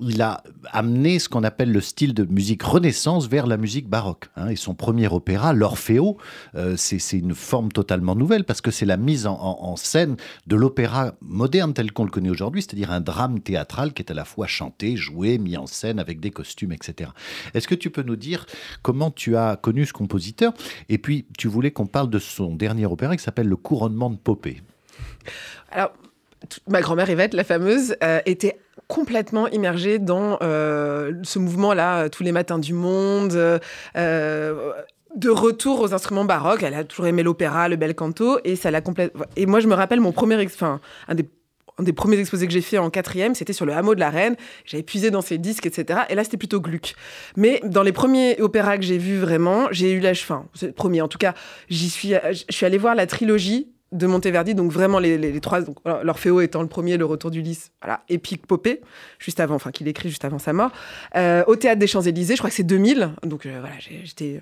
il 0.00 0.20
a 0.22 0.42
amené 0.72 1.18
ce 1.18 1.28
qu'on 1.28 1.44
appelle 1.44 1.70
le 1.72 1.80
style 1.80 2.14
de 2.14 2.24
musique 2.24 2.62
renaissance 2.62 3.28
vers 3.28 3.46
la 3.46 3.56
musique 3.56 3.88
baroque. 3.88 4.28
hein. 4.36 4.48
Et 4.48 4.56
son 4.56 4.74
premier 4.74 5.08
opéra, 5.08 5.52
l'Orfeo, 5.52 6.16
euh, 6.54 6.74
c'est 6.76 6.98
une 7.18 7.34
forme 7.34 7.70
totalement 7.72 8.14
nouvelle 8.14 8.44
parce 8.44 8.60
que 8.60 8.70
c'est 8.70 8.86
la 8.86 8.96
mise 8.96 9.26
en, 9.26 9.38
en- 9.40 9.76
scène 9.76 10.16
de 10.46 10.56
l'opéra 10.56 11.14
moderne 11.20 11.72
tel 11.74 11.92
qu'on 11.92 12.04
le 12.04 12.10
connaît 12.10 12.30
aujourd'hui, 12.30 12.62
c'est-à-dire 12.62 12.90
un 12.92 13.00
drame 13.00 13.40
théâtral 13.40 13.92
qui 13.92 14.02
est 14.02 14.10
à 14.10 14.14
la 14.14 14.24
fois 14.24 14.46
chanté, 14.46 14.96
joué, 14.96 15.38
mis 15.38 15.56
en 15.56 15.66
scène 15.66 15.98
avec 15.98 16.20
des 16.20 16.30
costumes, 16.30 16.72
etc. 16.72 17.10
Est-ce 17.54 17.66
que 17.66 17.74
tu 17.74 17.90
peux 17.90 18.02
nous 18.02 18.16
dire 18.16 18.46
comment 18.82 19.10
tu 19.10 19.36
as 19.36 19.56
connu 19.56 19.86
ce 19.86 19.92
compositeur? 19.92 20.52
Et 20.88 20.98
puis, 20.98 21.26
tu 21.38 21.48
voulais 21.48 21.70
qu'on 21.70 21.86
parle 21.86 22.10
de 22.10 22.18
son 22.18 22.54
dernier 22.54 22.86
opéra 22.86 23.16
qui 23.16 23.22
s'appelle 23.22 23.48
Le 23.48 23.56
couronnement 23.56 24.10
de 24.10 24.16
Popée. 24.16 24.62
Alors, 25.70 25.92
ma 26.68 26.80
grand-mère 26.80 27.08
Yvette, 27.10 27.34
la 27.34 27.44
fameuse, 27.44 27.96
euh, 28.02 28.20
était 28.26 28.58
complètement 28.88 29.48
immergée 29.48 29.98
dans 29.98 30.38
euh, 30.42 31.12
ce 31.22 31.38
mouvement-là, 31.38 32.04
euh, 32.04 32.08
tous 32.08 32.22
les 32.22 32.32
matins 32.32 32.58
du 32.58 32.74
monde. 32.74 33.60
de 35.14 35.28
retour 35.28 35.80
aux 35.80 35.92
instruments 35.92 36.24
baroques, 36.24 36.62
elle 36.62 36.72
a 36.72 36.84
toujours 36.84 37.06
aimé 37.06 37.22
l'opéra, 37.22 37.68
le 37.68 37.76
bel 37.76 37.94
canto, 37.94 38.38
et 38.44 38.56
ça 38.56 38.70
l'a 38.70 38.80
complètement. 38.80 39.26
Et 39.36 39.44
moi, 39.44 39.60
je 39.60 39.68
me 39.68 39.74
rappelle 39.74 40.00
mon 40.00 40.10
premier, 40.10 40.42
enfin, 40.42 40.80
un 41.06 41.14
des 41.84 41.92
premiers 41.92 42.18
exposés 42.18 42.46
que 42.46 42.52
j'ai 42.52 42.62
fait 42.62 42.78
en 42.78 42.88
quatrième, 42.88 43.34
c'était 43.34 43.52
sur 43.52 43.66
le 43.66 43.74
hameau 43.74 43.94
de 43.94 44.00
la 44.00 44.08
Reine. 44.10 44.36
J'avais 44.64 44.82
puisé 44.82 45.10
dans 45.10 45.20
ses 45.20 45.36
disques, 45.36 45.66
etc. 45.66 46.00
Et 46.08 46.14
là, 46.14 46.24
c'était 46.24 46.38
plutôt 46.38 46.60
Gluck. 46.60 46.94
Mais 47.36 47.60
dans 47.64 47.82
les 47.82 47.92
premiers 47.92 48.40
opéras 48.40 48.78
que 48.78 48.84
j'ai 48.84 48.98
vus 48.98 49.18
vraiment, 49.18 49.68
j'ai 49.70 49.92
eu 49.92 50.00
la 50.00 50.14
fin. 50.14 50.46
Premier, 50.76 51.02
en 51.02 51.08
tout 51.08 51.18
cas, 51.18 51.34
j'y 51.68 51.90
suis, 51.90 52.14
je 52.30 52.44
suis 52.48 52.66
allée 52.66 52.78
voir 52.78 52.94
la 52.94 53.06
trilogie 53.06 53.68
de 53.92 54.06
Monteverdi, 54.06 54.54
donc 54.54 54.72
vraiment 54.72 54.98
les, 54.98 55.18
les- 55.18 55.40
trois, 55.40 55.60
donc, 55.60 55.76
l'Orfeo 56.02 56.40
étant 56.40 56.62
le 56.62 56.68
premier, 56.68 56.96
le 56.96 57.04
Retour 57.04 57.30
d'Ulysse, 57.30 57.70
voilà, 57.82 58.02
épique 58.08 58.46
popée, 58.46 58.80
juste 59.18 59.38
avant, 59.40 59.54
enfin 59.54 59.70
qu'il 59.70 59.86
écrit 59.88 60.08
juste 60.08 60.24
avant 60.24 60.38
sa 60.38 60.52
mort, 60.52 60.70
Euh, 61.16 61.44
au 61.46 61.56
théâtre 61.56 61.78
des 61.78 61.86
Champs-Élysées, 61.86 62.34
je 62.36 62.40
crois 62.40 62.50
que 62.50 62.56
c'est 62.56 62.62
2000, 62.62 63.10
donc 63.24 63.46
euh, 63.46 63.58
voilà, 63.60 63.74
j'étais 63.78 64.40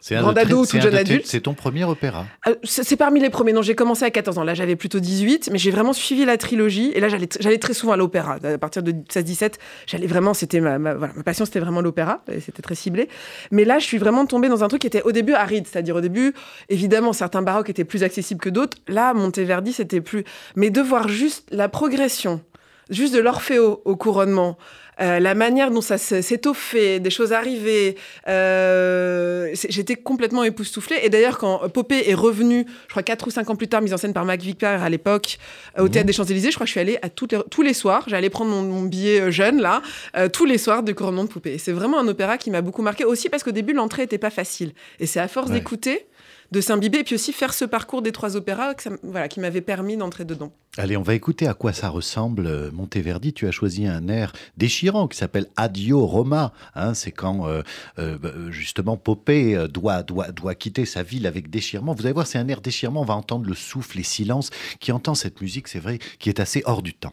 C'est 0.00 0.16
Grand 0.16 0.30
de 0.30 0.34
tes- 0.34 0.40
ado 0.40 0.64
tout 0.64 0.76
un 0.76 0.80
jeune 0.80 0.94
adulte. 0.94 1.26
C'est 1.26 1.40
ton 1.40 1.52
premier 1.54 1.84
opéra. 1.84 2.26
Euh, 2.46 2.54
C'est 2.64 2.96
parmi 2.96 3.20
les 3.20 3.28
premiers. 3.30 3.52
Non, 3.52 3.60
j'ai 3.62 3.74
commencé 3.74 4.04
à 4.04 4.10
14 4.10 4.38
ans. 4.38 4.44
Là, 4.44 4.54
j'avais 4.54 4.74
plutôt 4.76 4.98
18, 4.98 5.50
mais 5.52 5.58
j'ai 5.58 5.70
vraiment 5.70 5.92
suivi 5.92 6.24
la 6.24 6.36
trilogie. 6.38 6.90
Et 6.94 7.00
là, 7.00 7.08
j'allais 7.08 7.58
très 7.58 7.74
souvent 7.74 7.92
à 7.92 7.96
l'opéra. 7.96 8.38
À 8.42 8.58
partir 8.58 8.82
de 8.82 8.92
16-17, 9.08 9.58
j'allais 9.86 10.06
vraiment. 10.06 10.32
C'était 10.32 10.60
ma, 10.60 10.78
ma- 10.78 10.94
voilà, 10.94 11.12
ma 11.14 11.22
passion, 11.22 11.44
c'était 11.44 11.60
vraiment 11.60 11.80
l'opéra. 11.82 12.22
Et 12.32 12.40
C'était 12.40 12.62
très 12.62 12.74
ciblé. 12.74 13.08
Mais 13.50 13.64
là, 13.64 13.78
je 13.78 13.84
suis 13.84 13.98
vraiment 13.98 14.24
tombée 14.26 14.48
dans 14.48 14.64
un 14.64 14.68
truc 14.68 14.80
qui 14.80 14.86
était 14.86 15.02
au 15.02 15.12
début 15.12 15.34
aride. 15.34 15.66
C'est-à-dire, 15.66 15.96
au 15.96 16.00
début, 16.00 16.32
évidemment, 16.70 17.12
certains 17.12 17.42
baroques 17.42 17.68
étaient 17.68 17.84
plus 17.84 18.02
accessibles 18.02 18.40
que 18.40 18.48
d'autres. 18.48 18.78
Là, 18.88 19.12
Monteverdi, 19.12 19.72
c'était 19.74 20.00
plus. 20.00 20.24
Mais 20.56 20.70
de 20.70 20.80
voir 20.80 21.08
juste 21.08 21.46
la 21.50 21.68
progression, 21.68 22.40
juste 22.88 23.14
de 23.14 23.20
l'Orfeo 23.20 23.82
au 23.84 23.96
couronnement. 23.96 24.56
Euh, 25.00 25.18
la 25.20 25.34
manière 25.34 25.70
dont 25.70 25.80
ça 25.80 25.96
s- 25.96 26.20
s'étoffait, 26.20 27.00
des 27.00 27.10
choses 27.10 27.32
arrivaient, 27.32 27.96
euh, 28.28 29.48
j'étais 29.68 29.96
complètement 29.96 30.44
époustouflée. 30.44 30.98
Et 31.02 31.08
d'ailleurs, 31.08 31.38
quand 31.38 31.68
Popée 31.70 32.08
est 32.10 32.14
revenu, 32.14 32.66
je 32.86 32.90
crois 32.90 33.02
4 33.02 33.26
ou 33.26 33.30
5 33.30 33.48
ans 33.50 33.56
plus 33.56 33.68
tard, 33.68 33.80
mise 33.82 33.94
en 33.94 33.96
scène 33.96 34.12
par 34.12 34.24
Mac 34.24 34.40
Victor 34.40 34.82
à 34.82 34.88
l'époque, 34.88 35.38
euh, 35.78 35.82
au 35.82 35.84
Mhm. 35.84 35.90
Théâtre 35.90 36.06
des 36.06 36.12
Champs-Élysées, 36.12 36.50
je 36.50 36.56
crois 36.56 36.64
que 36.64 36.68
je 36.68 36.72
suis 36.72 36.80
allée 36.80 36.98
à 37.02 37.08
toutes 37.08 37.32
les- 37.32 37.42
tous 37.50 37.62
les 37.62 37.74
soirs, 37.74 38.04
j'allais 38.06 38.30
prendre 38.30 38.50
mon, 38.50 38.62
mon 38.62 38.82
billet 38.82 39.20
euh, 39.20 39.30
jeune, 39.30 39.60
là, 39.60 39.82
euh, 40.16 40.28
tous 40.28 40.44
les 40.44 40.58
soirs 40.58 40.82
de 40.82 40.92
Couronnement 40.92 41.24
de 41.24 41.28
Poupée. 41.28 41.58
C'est 41.58 41.72
vraiment 41.72 41.98
un 41.98 42.08
opéra 42.08 42.38
qui 42.38 42.50
m'a 42.50 42.60
beaucoup 42.60 42.82
marqué, 42.82 43.04
aussi 43.04 43.28
parce 43.28 43.42
qu'au 43.42 43.50
début, 43.52 43.72
l'entrée 43.72 44.02
était 44.02 44.18
pas 44.18 44.30
facile. 44.30 44.72
Et 44.98 45.06
c'est 45.06 45.20
à 45.20 45.28
force 45.28 45.48
Ouais. 45.48 45.54
d'écouter, 45.58 46.06
de 46.52 46.60
s'imbiber, 46.60 46.98
et 46.98 47.04
puis 47.04 47.14
aussi 47.14 47.32
faire 47.32 47.54
ce 47.54 47.64
parcours 47.64 48.02
des 48.02 48.12
trois 48.12 48.36
opéras 48.36 48.74
voilà, 49.02 49.28
qui 49.28 49.40
m'avait 49.40 49.60
permis 49.60 49.96
d'entrer 49.96 50.24
dedans. 50.24 50.52
Allez, 50.76 50.96
on 50.96 51.02
va 51.02 51.14
écouter 51.14 51.48
à 51.48 51.54
quoi 51.54 51.72
ça 51.72 51.88
ressemble. 51.88 52.46
euh, 52.46 52.70
Monteverdi, 52.72 53.32
tu 53.32 53.46
as 53.46 53.50
choisi 53.50 53.86
un 53.86 54.08
air 54.08 54.32
déchirant 54.56 55.08
qui 55.08 55.16
s'appelle 55.16 55.46
Addio 55.56 56.06
Roma. 56.06 56.52
Hein, 56.74 56.94
c'est 56.94 57.10
quand 57.10 57.46
euh, 57.46 57.62
euh, 57.98 58.18
bah, 58.18 58.30
justement 58.50 58.96
Popée 58.96 59.66
doit, 59.68 60.02
doit, 60.02 60.30
doit 60.30 60.54
quitter 60.54 60.84
sa 60.84 61.02
ville 61.02 61.26
avec 61.26 61.50
déchirement. 61.50 61.94
Vous 61.94 62.04
allez 62.04 62.12
voir, 62.12 62.26
c'est 62.26 62.38
un 62.38 62.48
air 62.48 62.60
déchirement. 62.60 63.02
On 63.02 63.04
va 63.04 63.14
entendre 63.14 63.46
le 63.46 63.54
souffle, 63.54 63.96
les 63.96 64.04
silences. 64.04 64.50
Qui 64.78 64.92
entend 64.92 65.14
cette 65.14 65.40
musique, 65.40 65.68
c'est 65.68 65.80
vrai, 65.80 65.98
qui 66.18 66.28
est 66.28 66.40
assez 66.40 66.62
hors 66.64 66.82
du 66.82 66.94
temps. 66.94 67.12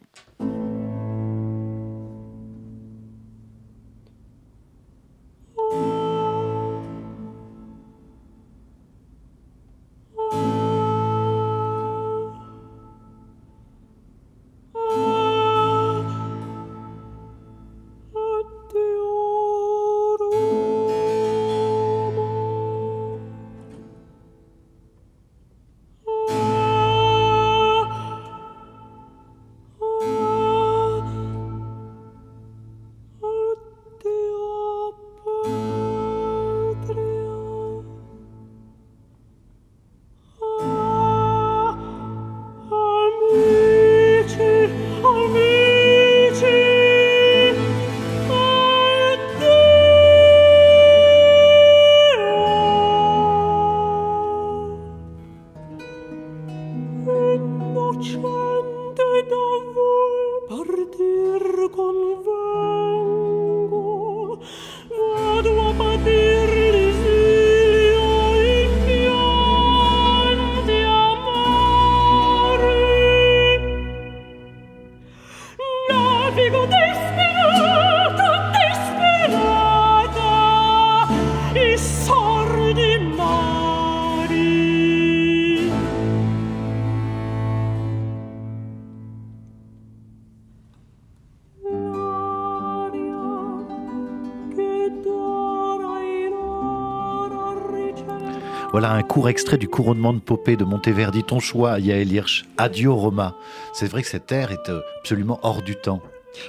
Un 98.98 99.04
court 99.04 99.30
extrait 99.30 99.58
du 99.58 99.68
couronnement 99.68 100.12
de 100.12 100.20
Popée 100.20 100.56
de 100.56 100.64
Monteverdi. 100.64 101.24
Ton 101.24 101.40
choix, 101.40 101.80
Yael 101.80 102.12
Hirsch. 102.12 102.46
Addio 102.58 102.96
Roma. 102.96 103.36
C'est 103.74 103.86
vrai 103.88 104.02
que 104.02 104.08
cet 104.08 104.32
air 104.32 104.52
est 104.52 104.70
euh, 104.70 104.80
absolument 105.00 105.40
hors 105.44 105.62
du 105.62 105.76
temps. 105.76 106.02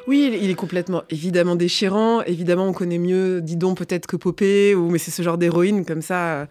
Oui, 0.07 0.31
il- 0.43 0.51
est 0.51 0.55
complètement, 0.55 1.03
évidemment 1.09 1.57
déchirant. 1.57 2.23
Évidemment, 2.23 2.67
on 2.67 2.73
connaît 2.73 2.99
mieux 2.99 3.41
Didon 3.43 3.75
peut-être 3.75 4.07
que 4.07 4.17
Popée, 4.17 4.75
ou 4.75 4.91
mais 4.91 4.99
c'est 4.99 5.11
ce 5.11 5.23
genre 5.23 5.39
d'héroïne 5.39 5.85
comme 5.87 6.03
ça, 6.03 6.41
euh, 6.43 6.47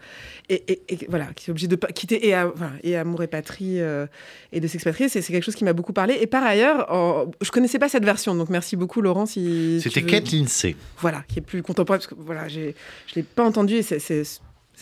et, 0.48 0.62
et- 0.72 0.82
et 0.88 0.98
voilà, 1.08 1.26
qui 1.36 1.48
est 1.48 1.52
obligée 1.52 1.68
de 1.68 1.76
quitter 1.76 2.26
et, 2.28 2.34
à- 2.34 2.52
et 2.82 2.96
amour 2.96 3.22
et 3.22 3.28
patrie 3.28 3.80
euh, 3.80 4.06
et 4.52 4.58
de 4.60 4.66
s'expatrier. 4.66 5.08
C'est 5.08 5.20
quelque 5.22 5.44
chose 5.44 5.54
qui 5.56 5.64
m'a 5.64 5.72
beaucoup 5.72 5.92
parlé. 5.92 6.16
Et 6.20 6.26
par 6.26 6.42
ailleurs, 6.44 6.92
en- 6.92 7.26
je 7.40 7.50
connaissais 7.52 7.78
pas 7.78 7.88
cette 7.88 8.04
version, 8.04 8.34
donc 8.34 8.50
merci 8.50 8.74
beaucoup 8.76 9.00
Laurent. 9.02 9.26
Si 9.26 9.80
C'était 9.82 10.02
Kate 10.02 10.30
Lindsay. 10.32 10.74
voilà, 10.98 11.22
qui 11.28 11.38
est 11.38 11.42
plus 11.42 11.62
contemporain 11.62 11.98
parce 11.98 12.08
que 12.08 12.14
voilà, 12.18 12.46
je 12.48 12.72
l'ai 13.14 13.22
pas 13.22 13.44
entendu 13.44 13.74
et 13.76 13.82
c'est, 13.82 14.00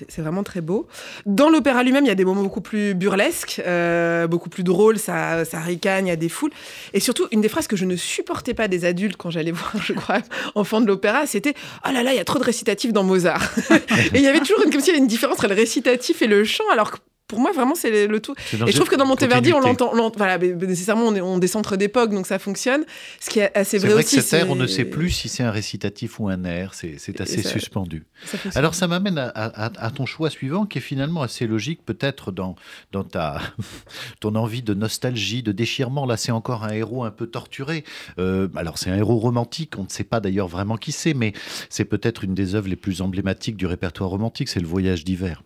c'est- 0.08 0.22
vraiment 0.22 0.42
très 0.42 0.60
beau. 0.60 0.86
Dans 1.24 1.48
l'opéra 1.48 1.82
lui-même, 1.82 2.04
il 2.04 2.08
y 2.08 2.10
a 2.10 2.14
des 2.14 2.24
moments 2.24 2.42
beaucoup 2.42 2.60
plus 2.60 2.94
burlesques, 2.94 3.62
euh, 3.66 4.26
beaucoup 4.26 4.48
plus 4.48 4.62
drôles, 4.64 4.98
ça, 4.98 5.44
ça 5.44 5.60
ricagne, 5.60 6.06
il 6.06 6.10
y 6.10 6.12
a 6.12 6.16
des 6.16 6.28
foules. 6.28 6.50
Et 6.92 7.00
surtout, 7.00 7.26
une 7.32 7.40
des 7.40 7.48
phrases 7.48 7.66
que 7.66 7.76
je 7.76 7.84
ne 7.84 7.96
supportais 7.96 8.54
pas 8.54 8.68
des 8.68 8.84
adultes 8.84 9.16
quand 9.16 9.30
j'allais 9.30 9.52
voir, 9.52 9.72
je 9.82 9.92
crois, 9.92 10.18
Enfant 10.54 10.80
de 10.80 10.86
l'opéra, 10.86 11.26
c'était 11.26 11.54
«Oh 11.86 11.90
là 11.92 12.02
là, 12.02 12.12
il 12.12 12.16
y 12.16 12.20
a 12.20 12.24
trop 12.24 12.38
de 12.38 12.44
récitatifs 12.44 12.92
dans 12.92 13.04
Mozart». 13.04 13.42
Et 14.14 14.18
il 14.18 14.22
y 14.22 14.26
avait 14.26 14.40
toujours 14.40 14.62
une, 14.64 14.70
comme 14.70 14.80
s'il 14.80 14.88
y 14.88 14.96
avait 14.96 14.98
une 15.02 15.06
différence 15.06 15.36
entre 15.38 15.48
le 15.48 15.54
récitatif 15.54 16.22
et 16.22 16.26
le 16.26 16.44
chant, 16.44 16.64
alors 16.72 16.90
que 16.92 16.96
pour 17.28 17.40
moi, 17.40 17.50
vraiment, 17.52 17.74
c'est 17.74 18.06
le, 18.06 18.20
tout. 18.20 18.34
Et 18.52 18.70
je 18.70 18.76
trouve 18.76 18.88
que 18.88 18.94
dans 18.96 19.06
Monteverdi, 19.06 19.52
on 19.52 19.60
l'entend. 19.60 19.92
Voilà, 20.16 20.38
mais 20.38 20.52
nécessairement, 20.52 21.06
on 21.06 21.14
est, 21.14 21.20
on 21.20 21.40
centres 21.46 21.76
d'époque, 21.76 22.10
donc 22.12 22.26
ça 22.26 22.38
fonctionne. 22.38 22.84
Ce 23.20 23.30
qui 23.30 23.40
est 23.40 23.56
assez 23.56 23.78
vrai, 23.78 23.88
vrai 23.90 24.04
aussi. 24.04 24.16
que 24.16 24.22
cet 24.22 24.40
air, 24.40 24.50
on 24.50 24.54
ne 24.54 24.66
sait 24.66 24.84
plus 24.84 25.10
si 25.10 25.28
c'est 25.28 25.42
un 25.42 25.50
récitatif 25.50 26.20
ou 26.20 26.28
un 26.28 26.44
air, 26.44 26.74
c'est 26.74 26.96
assez 27.20 27.42
ça- 27.42 27.50
suspendu. 27.50 28.04
ça. 28.24 28.38
Alors 28.54 28.74
ça 28.74 28.86
m'amène 28.88 29.18
à, 29.18 29.28
à- 29.28 29.86
à 29.86 29.90
ton 29.90 30.06
choix 30.06 30.30
suivant, 30.30 30.66
qui 30.66 30.78
est 30.78 30.80
finalement 30.80 31.22
assez 31.22 31.46
logique, 31.46 31.84
peut-être 31.84 32.32
dans, 32.32 32.54
dans 32.92 33.04
ta, 33.04 33.40
ton 34.20 34.34
envie 34.34 34.62
de 34.62 34.74
nostalgie, 34.74 35.42
de 35.42 35.52
déchirement. 35.52 36.06
Là, 36.06 36.16
c'est 36.16 36.32
encore 36.32 36.64
un 36.64 36.72
héros 36.72 37.04
un 37.04 37.10
peu 37.10 37.26
torturé. 37.26 37.84
Euh, 38.18 38.48
alors 38.56 38.78
c'est 38.78 38.90
un 38.90 38.96
héros 38.96 39.16
romantique, 39.18 39.74
on 39.78 39.84
ne 39.84 39.88
sait 39.88 40.04
pas 40.04 40.20
d'ailleurs 40.20 40.48
vraiment 40.48 40.76
qui 40.76 40.92
c'est, 40.92 41.14
mais 41.14 41.32
c'est 41.70 41.84
peut-être 41.84 42.24
une 42.24 42.34
des 42.34 42.54
œuvres 42.54 42.68
les 42.68 42.76
plus 42.76 43.00
emblématiques 43.02 43.56
du 43.56 43.66
répertoire 43.66 44.10
romantique, 44.10 44.48
c'est 44.48 44.60
le 44.60 44.66
Voyage 44.66 45.04
d'hiver. 45.04 45.42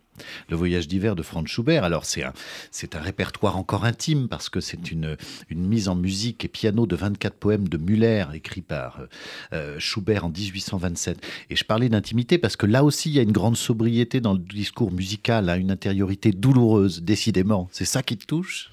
Le 0.48 0.56
voyage 0.56 0.88
d'hiver 0.88 1.16
de 1.16 1.22
Franz 1.22 1.48
Schubert. 1.48 1.84
Alors 1.84 2.04
c'est 2.04 2.22
un, 2.22 2.32
c'est 2.70 2.96
un 2.96 3.00
répertoire 3.00 3.56
encore 3.56 3.84
intime 3.84 4.28
parce 4.28 4.48
que 4.48 4.60
c'est 4.60 4.90
une, 4.90 5.16
mise 5.50 5.88
en 5.88 5.94
musique 5.94 6.44
et 6.44 6.48
piano 6.48 6.86
de 6.86 6.96
24 6.96 7.34
poèmes 7.34 7.68
de 7.68 7.76
Müller 7.76 8.26
écrits 8.34 8.62
par 8.62 9.00
euh, 9.00 9.06
euh, 9.52 9.78
Schubert 9.78 10.24
en 10.24 10.30
1827. 10.30 11.18
Et 11.50 11.56
je 11.56 11.64
parlais 11.64 11.88
d'intimité 11.88 12.38
parce 12.38 12.56
que 12.56 12.66
là 12.66 12.84
aussi 12.84 13.10
il 13.10 13.14
y 13.16 13.18
a 13.18 13.22
une 13.22 13.32
grande 13.32 13.56
sobriété 13.56 14.20
dans 14.20 14.32
le 14.32 14.38
discours 14.38 14.92
musical, 14.92 15.48
hein, 15.48 15.56
une 15.56 15.70
intériorité 15.70 16.32
douloureuse, 16.32 17.02
décidément. 17.02 17.68
C'est 17.72 17.84
ça 17.84 18.02
qui 18.02 18.16
te 18.16 18.26
touche? 18.26 18.70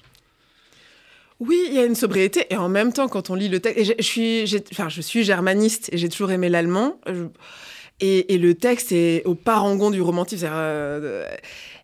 Oui, 1.40 1.56
il 1.68 1.74
y 1.74 1.78
a 1.78 1.84
une 1.84 1.94
sobriété 1.94 2.46
et 2.50 2.56
en 2.56 2.68
même 2.68 2.92
temps, 2.92 3.08
quand 3.08 3.30
on 3.30 3.36
lit 3.36 3.48
le 3.48 3.60
texte, 3.60 3.78
et 3.78 3.84
je 3.84 5.00
suis, 5.00 5.24
germaniste 5.24 5.88
et 5.92 5.98
j'ai 5.98 6.08
toujours 6.08 6.32
aimé 6.32 6.48
l'allemand. 6.48 6.98
Je- 7.06 7.26
Et, 8.00 8.38
le 8.38 8.54
texte 8.54 8.92
est 8.92 9.24
au 9.24 9.34
parangon 9.34 9.90
du 9.90 10.00
romantisme. 10.00 10.46
euh, 10.50 11.26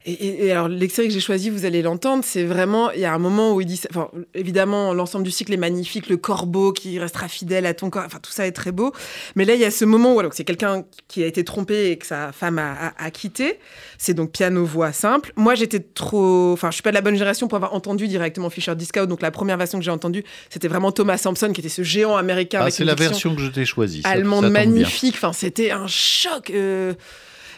et, 0.06 0.12
et- 0.12 0.46
et 0.46 0.52
alors 0.52 0.68
l'extrait 0.68 1.04
que 1.06 1.12
j'ai 1.12 1.20
choisi, 1.20 1.48
vous 1.50 1.64
allez 1.64 1.80
l'entendre, 1.82 2.22
c'est 2.26 2.44
vraiment, 2.44 2.90
il 2.90 3.00
y 3.00 3.04
a 3.04 3.14
un 3.14 3.18
moment 3.18 3.54
où 3.54 3.60
il 3.60 3.66
dit, 3.66 3.80
enfin, 3.90 4.08
évidemment, 4.34 4.92
l'ensemble 4.92 5.24
du 5.24 5.30
cycle 5.30 5.52
est 5.52 5.56
magnifique, 5.58 6.08
le 6.08 6.16
corbeau 6.16 6.72
qui 6.72 6.98
restera 6.98 7.28
fidèle 7.28 7.64
à 7.66 7.74
ton 7.74 7.88
corps, 7.90 8.02
enfin 8.04 8.18
tout 8.22 8.30
ça 8.30 8.46
est 8.46 8.52
très 8.52 8.70
beau. 8.72 8.92
Mais 9.34 9.44
là, 9.44 9.54
il 9.54 9.60
y 9.60 9.64
a 9.64 9.70
ce 9.70 9.84
moment 9.84 10.14
où 10.14 10.20
alors, 10.20 10.34
c'est 10.34 10.44
quelqu'un 10.44 10.84
qui 11.08 11.22
a 11.22 11.26
été 11.26 11.42
trompé 11.44 11.90
et 11.90 11.96
que 11.98 12.06
sa 12.06 12.32
femme 12.32 12.58
a, 12.58 12.72
a- 12.72 13.04
a 13.06 13.10
quitté. 13.10 13.58
C'est 13.98 14.14
donc 14.14 14.30
piano-voix 14.32 14.92
simple. 14.92 15.32
Moi, 15.36 15.54
j'étais 15.54 15.80
trop, 15.80 16.52
enfin, 16.52 16.70
je 16.70 16.74
suis 16.74 16.82
pas 16.82 16.90
de 16.90 16.96
la 16.96 17.00
bonne 17.00 17.14
génération 17.14 17.48
pour 17.48 17.56
avoir 17.56 17.72
entendu 17.74 18.06
directement 18.08 18.50
Fischer 18.50 18.74
Discount. 18.74 19.06
Donc 19.06 19.22
la 19.22 19.30
première 19.30 19.56
version 19.56 19.78
que 19.78 19.84
j'ai 19.84 19.90
entendue, 19.90 20.24
c'était 20.50 20.68
vraiment 20.68 20.92
Thomas 20.92 21.16
Sampson, 21.16 21.50
qui 21.52 21.60
était 21.60 21.68
ce 21.70 21.82
géant 21.82 22.16
américain 22.16 22.60
Ah, 22.62 22.70
c'est 22.70 22.84
la 22.84 22.94
version 22.94 23.34
que 23.34 23.40
je 23.40 23.48
t'ai 23.50 23.64
choisie. 23.64 24.02
allemande 24.04 24.42
bien. 24.44 24.50
magnifique. 24.50 25.14
Enfin, 25.16 25.32
c'était 25.32 25.70
un 25.70 25.86
choc. 25.86 26.50
euh, 26.50 26.92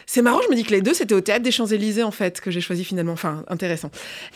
C'est 0.09 0.21
marrant, 0.21 0.39
je 0.41 0.49
me 0.49 0.55
dis 0.55 0.63
que 0.63 0.71
les 0.71 0.81
deux, 0.81 0.93
c'était 0.93 1.13
au 1.13 1.21
théâtre 1.21 1.43
des 1.43 1.51
Champs-Élysées, 1.51 2.01
en 2.01 2.11
fait, 2.11 2.39
que 2.39 2.49
j'ai 2.49 2.61
choisi 2.61 2.85
finalement. 2.85 3.11
Enfin, 3.11 3.43
intéressant. 3.49 3.91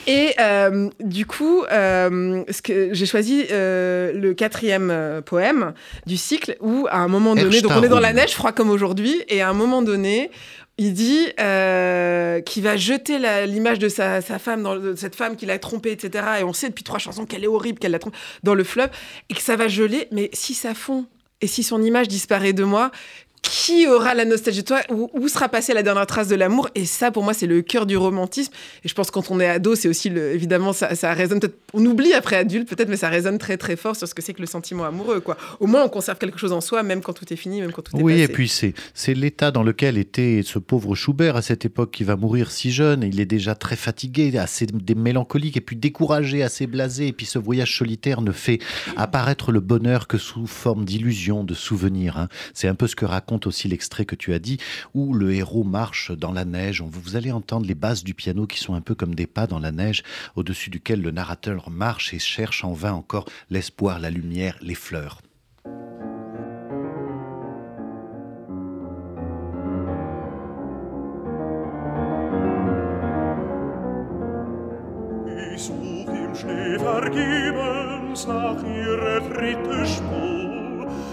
Et 0.05 0.33
euh, 0.39 0.89
du 0.99 1.25
coup, 1.25 1.63
euh, 1.71 2.43
ce 2.49 2.61
que 2.61 2.93
j'ai 2.93 3.05
choisi 3.05 3.45
euh, 3.51 4.11
le 4.11 4.33
quatrième 4.33 5.21
poème 5.25 5.73
du 6.05 6.17
cycle, 6.17 6.57
où 6.59 6.87
à 6.89 6.97
un 6.97 7.07
moment 7.07 7.35
donné, 7.35 7.61
donc 7.61 7.71
on 7.71 7.83
est 7.83 7.89
dans 7.89 8.01
la 8.01 8.11
neige, 8.11 8.31
froid 8.31 8.51
comme 8.51 8.69
aujourd'hui, 8.69 9.23
et 9.29 9.41
à 9.41 9.49
un 9.49 9.53
moment 9.53 9.81
donné, 9.81 10.29
il 10.77 10.93
dit 10.93 11.27
euh, 11.39 12.41
qu'il 12.41 12.63
va 12.63 12.75
jeter 12.75 13.19
l'image 13.45 13.77
de 13.77 13.87
sa, 13.87 14.21
sa 14.21 14.39
femme, 14.39 14.63
dans 14.63 14.75
de 14.77 14.95
cette 14.95 15.15
femme 15.15 15.35
qu'il 15.35 15.51
a 15.51 15.59
trompée, 15.59 15.91
etc. 15.91 16.25
Et 16.39 16.43
on 16.43 16.53
sait 16.53 16.69
depuis 16.69 16.83
trois 16.83 16.99
chansons 16.99 17.25
qu'elle 17.25 17.43
est 17.43 17.47
horrible, 17.47 17.77
qu'elle 17.77 17.91
la 17.91 17.99
trompe 17.99 18.15
dans 18.43 18.55
le 18.55 18.63
fleuve, 18.63 18.89
et 19.29 19.35
que 19.35 19.41
ça 19.41 19.55
va 19.55 19.67
geler. 19.67 20.07
Mais 20.11 20.29
si 20.33 20.53
ça 20.53 20.73
fond, 20.73 21.05
et 21.39 21.47
si 21.47 21.63
son 21.63 21.81
image 21.81 22.07
disparaît 22.07 22.53
de 22.53 22.63
moi, 22.63 22.91
qui 23.41 23.87
aura 23.87 24.13
la 24.13 24.23
nostalgie 24.23 24.61
de 24.61 24.67
toi 24.67 24.81
où, 24.89 25.09
où 25.13 25.27
sera 25.27 25.49
passée 25.49 25.73
la 25.73 25.81
dernière 25.83 26.05
trace 26.05 26.27
de 26.27 26.35
l'amour 26.35 26.69
Et 26.75 26.85
ça, 26.85 27.09
pour 27.11 27.23
moi, 27.23 27.33
c'est 27.33 27.47
le 27.47 27.61
cœur 27.61 27.85
du 27.85 27.97
romantisme. 27.97 28.53
Et 28.83 28.87
je 28.87 28.93
pense 28.93 29.07
que 29.09 29.13
quand 29.15 29.31
on 29.31 29.39
est 29.39 29.47
ado, 29.47 29.75
c'est 29.75 29.87
aussi, 29.87 30.09
le, 30.09 30.33
évidemment, 30.33 30.73
ça, 30.73 30.93
ça 30.95 31.11
résonne 31.13 31.39
peut-être... 31.39 31.57
On 31.73 31.83
oublie 31.85 32.13
après 32.13 32.35
adulte, 32.37 32.69
peut-être, 32.69 32.87
mais 32.89 32.97
ça 32.97 33.09
résonne 33.09 33.39
très, 33.39 33.57
très 33.57 33.75
fort 33.75 33.95
sur 33.95 34.07
ce 34.07 34.13
que 34.13 34.21
c'est 34.21 34.33
que 34.33 34.41
le 34.41 34.45
sentiment 34.47 34.85
amoureux, 34.85 35.21
quoi. 35.21 35.37
Au 35.59 35.65
moins, 35.67 35.83
on 35.83 35.89
conserve 35.89 36.17
quelque 36.19 36.37
chose 36.37 36.51
en 36.51 36.61
soi, 36.61 36.83
même 36.83 37.01
quand 37.01 37.13
tout 37.13 37.25
est 37.33 37.35
fini, 37.37 37.61
même 37.61 37.71
quand 37.71 37.81
tout 37.81 37.97
est 37.97 38.01
Oui, 38.01 38.13
passé. 38.13 38.23
et 38.23 38.27
puis 38.27 38.47
c'est 38.93 39.13
l'état 39.15 39.49
dans 39.51 39.63
lequel 39.63 39.97
était 39.97 40.41
ce 40.45 40.59
pauvre 40.59 40.93
Schubert 40.95 41.35
à 41.35 41.41
cette 41.41 41.65
époque 41.65 41.91
qui 41.91 42.03
va 42.03 42.15
mourir 42.15 42.51
si 42.51 42.71
jeune. 42.71 43.01
Il 43.03 43.19
est 43.19 43.25
déjà 43.25 43.55
très 43.55 43.75
fatigué, 43.75 44.37
assez 44.37 44.67
mélancolique 44.95 45.57
et 45.57 45.61
puis 45.61 45.75
découragé, 45.75 46.43
assez 46.43 46.67
blasé. 46.67 47.07
Et 47.07 47.13
puis 47.13 47.25
ce 47.25 47.39
voyage 47.39 47.75
solitaire 47.77 48.21
ne 48.21 48.31
fait 48.31 48.59
apparaître 48.97 49.51
le 49.51 49.59
bonheur 49.61 50.07
que 50.07 50.17
sous 50.17 50.45
forme 50.47 50.85
d'illusion, 50.85 51.43
de 51.43 51.53
souvenir. 51.53 52.17
hein. 52.17 52.27
C'est 52.53 52.67
un 52.67 52.75
peu 52.75 52.87
ce 52.87 52.95
que 52.95 53.05
raconte 53.05 53.30
aussi 53.45 53.67
l'extrait 53.67 54.05
que 54.05 54.15
tu 54.15 54.33
as 54.33 54.39
dit, 54.39 54.57
où 54.93 55.13
le 55.13 55.33
héros 55.33 55.63
marche 55.63 56.11
dans 56.11 56.31
la 56.31 56.45
neige. 56.45 56.81
Vous 56.81 57.15
allez 57.15 57.31
entendre 57.31 57.65
les 57.65 57.75
basses 57.75 58.03
du 58.03 58.13
piano 58.13 58.47
qui 58.47 58.59
sont 58.59 58.73
un 58.73 58.81
peu 58.81 58.95
comme 58.95 59.15
des 59.15 59.27
pas 59.27 59.47
dans 59.47 59.59
la 59.59 59.71
neige, 59.71 60.03
au-dessus 60.35 60.69
duquel 60.69 61.01
le 61.01 61.11
narrateur 61.11 61.69
marche 61.69 62.13
et 62.13 62.19
cherche 62.19 62.63
en 62.63 62.73
vain 62.73 62.93
encore 62.93 63.25
l'espoir, 63.49 63.99
la 63.99 64.09
lumière, 64.09 64.57
les 64.61 64.75
fleurs. 64.75 65.21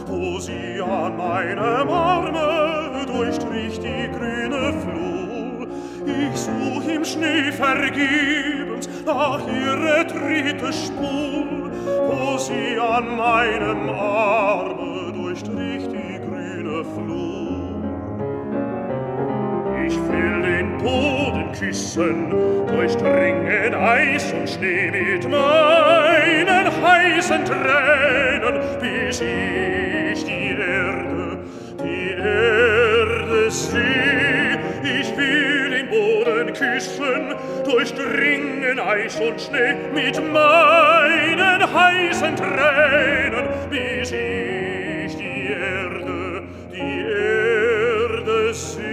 Wo 0.09 0.38
sie 0.41 0.81
an 0.81 1.17
meinem 1.17 1.88
Arme 1.88 3.05
durchstrich 3.07 3.79
die 3.79 4.09
grüne 4.11 4.73
Flur. 4.81 5.69
Ich 6.07 6.41
such 6.41 6.88
im 6.88 7.05
Schnee 7.05 7.53
vergebens 7.53 8.88
nach 9.05 9.41
ihrer 9.47 10.05
dritte 10.05 10.73
Spur, 10.73 11.71
wo 12.09 12.38
sie 12.38 12.79
an 12.79 13.17
meinem 13.17 13.91
Arme 13.91 15.12
durchstrich 15.12 15.88
die 15.88 16.19
grüne 16.27 16.85
Flur. 16.85 17.83
Ich 19.87 19.97
will 19.97 20.43
den 20.43 20.79
Boden 20.79 21.53
küssen, 21.53 22.31
durchdringen 22.67 23.75
Eis 23.75 24.33
und 24.33 24.49
Schnee 24.49 24.91
mit 24.91 25.29
meinen 25.29 26.67
heißen 26.83 27.45
Tränen, 27.45 28.61
bis 28.81 29.21
ich 29.21 29.88
die 30.25 30.51
Erde, 30.51 31.39
die 31.83 32.11
Erde 32.13 33.51
sie. 33.51 33.79
Ich 34.83 35.17
will 35.17 35.71
den 35.71 35.89
Boden 35.89 36.53
küssen, 36.53 37.35
durchdringen 37.65 38.79
Eis 38.79 39.21
und 39.21 39.41
Schnee 39.41 39.75
mit 39.93 40.17
meinen 40.33 41.75
heißen 41.75 42.37
Tränen, 42.37 43.49
bis 43.71 44.13
ich 44.13 45.17
die 45.17 45.53
Erde, 45.53 46.43
die 46.73 47.01
Erde 47.01 48.55
sie. 48.55 48.88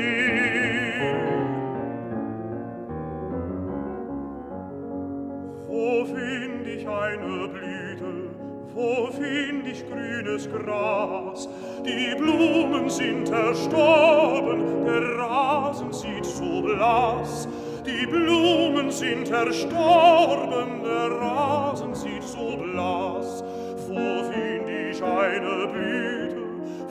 findig 9.26 9.84
grünes 9.90 10.48
Gras. 10.50 11.50
Die 11.86 12.16
Blumen 12.16 12.90
sind 12.90 13.30
erstorben, 13.30 14.86
der 14.86 15.18
Rasen 15.18 15.92
sieht 15.94 16.26
so 16.26 16.62
blass. 16.62 17.48
Die 17.86 18.06
Blumen 18.06 18.92
sind 18.92 19.30
erstorben, 19.30 20.84
der 20.84 21.12
Rasen 21.20 21.94
sieht 21.94 22.24
so 22.24 22.58
blass. 22.58 23.44
Wo 23.88 24.24
find 24.32 24.70
ich 24.70 25.04
eine 25.04 25.68
Blüte, 25.68 26.42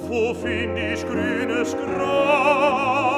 wo 0.08 0.34
find 0.34 0.78
ich 0.78 1.04
grünes 1.06 1.76
Gras? 1.76 3.16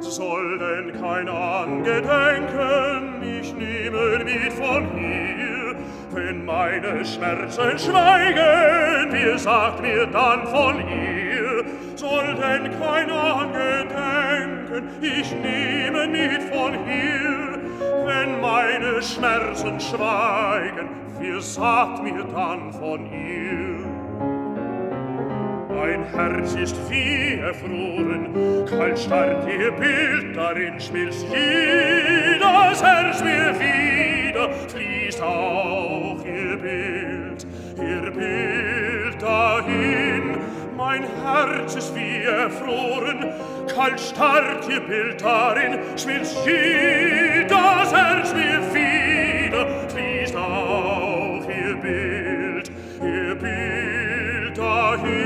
Soll 0.00 0.58
denn 0.58 0.92
kein 1.00 1.28
Angedenken 1.28 3.18
mich 3.20 3.52
nehmen 3.54 4.24
mit 4.24 4.52
von 4.52 4.86
hier? 4.96 5.33
Wenn 6.14 6.44
meine 6.44 7.04
Schmerzen 7.04 7.76
schweigen, 7.76 9.12
wie 9.12 9.36
sagt 9.36 9.82
mir 9.82 10.06
dann 10.06 10.46
von 10.46 10.78
ihr? 10.88 11.64
Soll 11.96 12.36
denn 12.36 12.70
kein 12.80 13.10
Angedenken 13.10 14.88
ich 15.00 15.34
nehme 15.34 16.06
mit 16.06 16.42
von 16.44 16.72
hier? 16.86 17.58
Wenn 18.06 18.40
meine 18.40 19.02
Schmerzen 19.02 19.80
schweigen, 19.80 20.88
wie 21.18 21.40
sagt 21.40 22.04
mir 22.04 22.24
dann 22.32 22.72
von 22.72 23.06
ihr? 23.06 23.84
Mein 25.68 26.04
Herz 26.04 26.54
ist 26.54 26.76
wie 26.88 27.40
erfroren, 27.40 28.28
starrt 28.96 29.48
ihr 29.48 29.72
Bild, 29.72 30.36
darin 30.36 30.78
schmilzt 30.78 31.26
je, 31.32 32.38
das 32.38 32.82
Herz 32.82 33.20
mir 33.22 33.52
wieder, 33.58 34.52
fließt 34.68 34.94
ihr 35.04 35.04
ihr 35.04 35.12
Bild 38.14 39.20
dahin. 39.20 40.36
Mein 40.76 41.04
Herz 41.22 41.74
ist 41.76 41.94
wie 41.94 42.22
erfroren, 42.22 43.32
kalt 43.72 44.00
starrt 44.00 44.68
ihr 44.68 44.80
Bild, 44.80 45.20
darin. 45.22 45.78
Schmilzt 45.96 46.36
je, 46.44 47.46
das 47.48 47.92
Herz 47.92 48.34
mir 48.34 48.60
wieder, 48.74 49.88
fließt 49.88 50.36
auch 50.36 51.48
ihr 51.48 51.76
Bild, 51.76 52.70
ihr 53.02 53.34
Bild 53.36 54.58
dahin. 54.58 55.24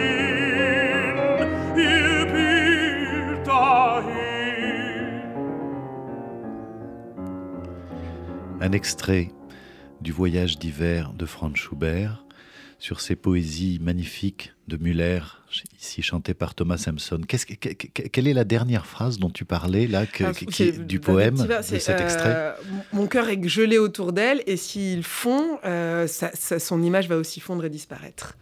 Un 8.60 8.72
extrait 8.74 9.30
du 10.00 10.12
Voyage 10.12 10.58
d'hiver 10.58 11.12
de 11.16 11.26
Franz 11.26 11.58
Schubert 11.58 12.18
sur 12.78 13.00
ces 13.00 13.16
poésies 13.16 13.78
magnifiques 13.82 14.52
de 14.68 14.76
Muller, 14.76 15.20
ici 15.80 16.00
chantées 16.02 16.34
par 16.34 16.54
Thomas 16.54 16.76
Sampson. 16.76 17.20
Que, 17.26 17.36
quelle 17.66 18.28
est 18.28 18.32
la 18.34 18.44
dernière 18.44 18.86
phrase 18.86 19.18
dont 19.18 19.30
tu 19.30 19.44
parlais 19.44 19.86
là, 19.86 20.06
que, 20.06 20.24
Ah, 20.24 20.32
qui- 20.32 20.72
du 20.72 21.00
poème, 21.00 21.34
de 21.36 21.62
cet 21.62 22.00
extrait? 22.00 22.32
euh, 22.36 22.52
Mon 22.92 23.06
cœur 23.06 23.28
est 23.28 23.48
gelé 23.48 23.78
autour 23.78 24.12
d'elle 24.12 24.42
et 24.46 24.56
s'ils 24.56 25.02
fond, 25.02 25.58
euh, 25.64 26.06
ça- 26.06 26.30
ça- 26.34 26.58
son 26.60 26.82
image 26.82 27.08
va 27.08 27.16
aussi 27.16 27.40
fondre 27.40 27.64
et 27.64 27.70
disparaître. 27.70 28.36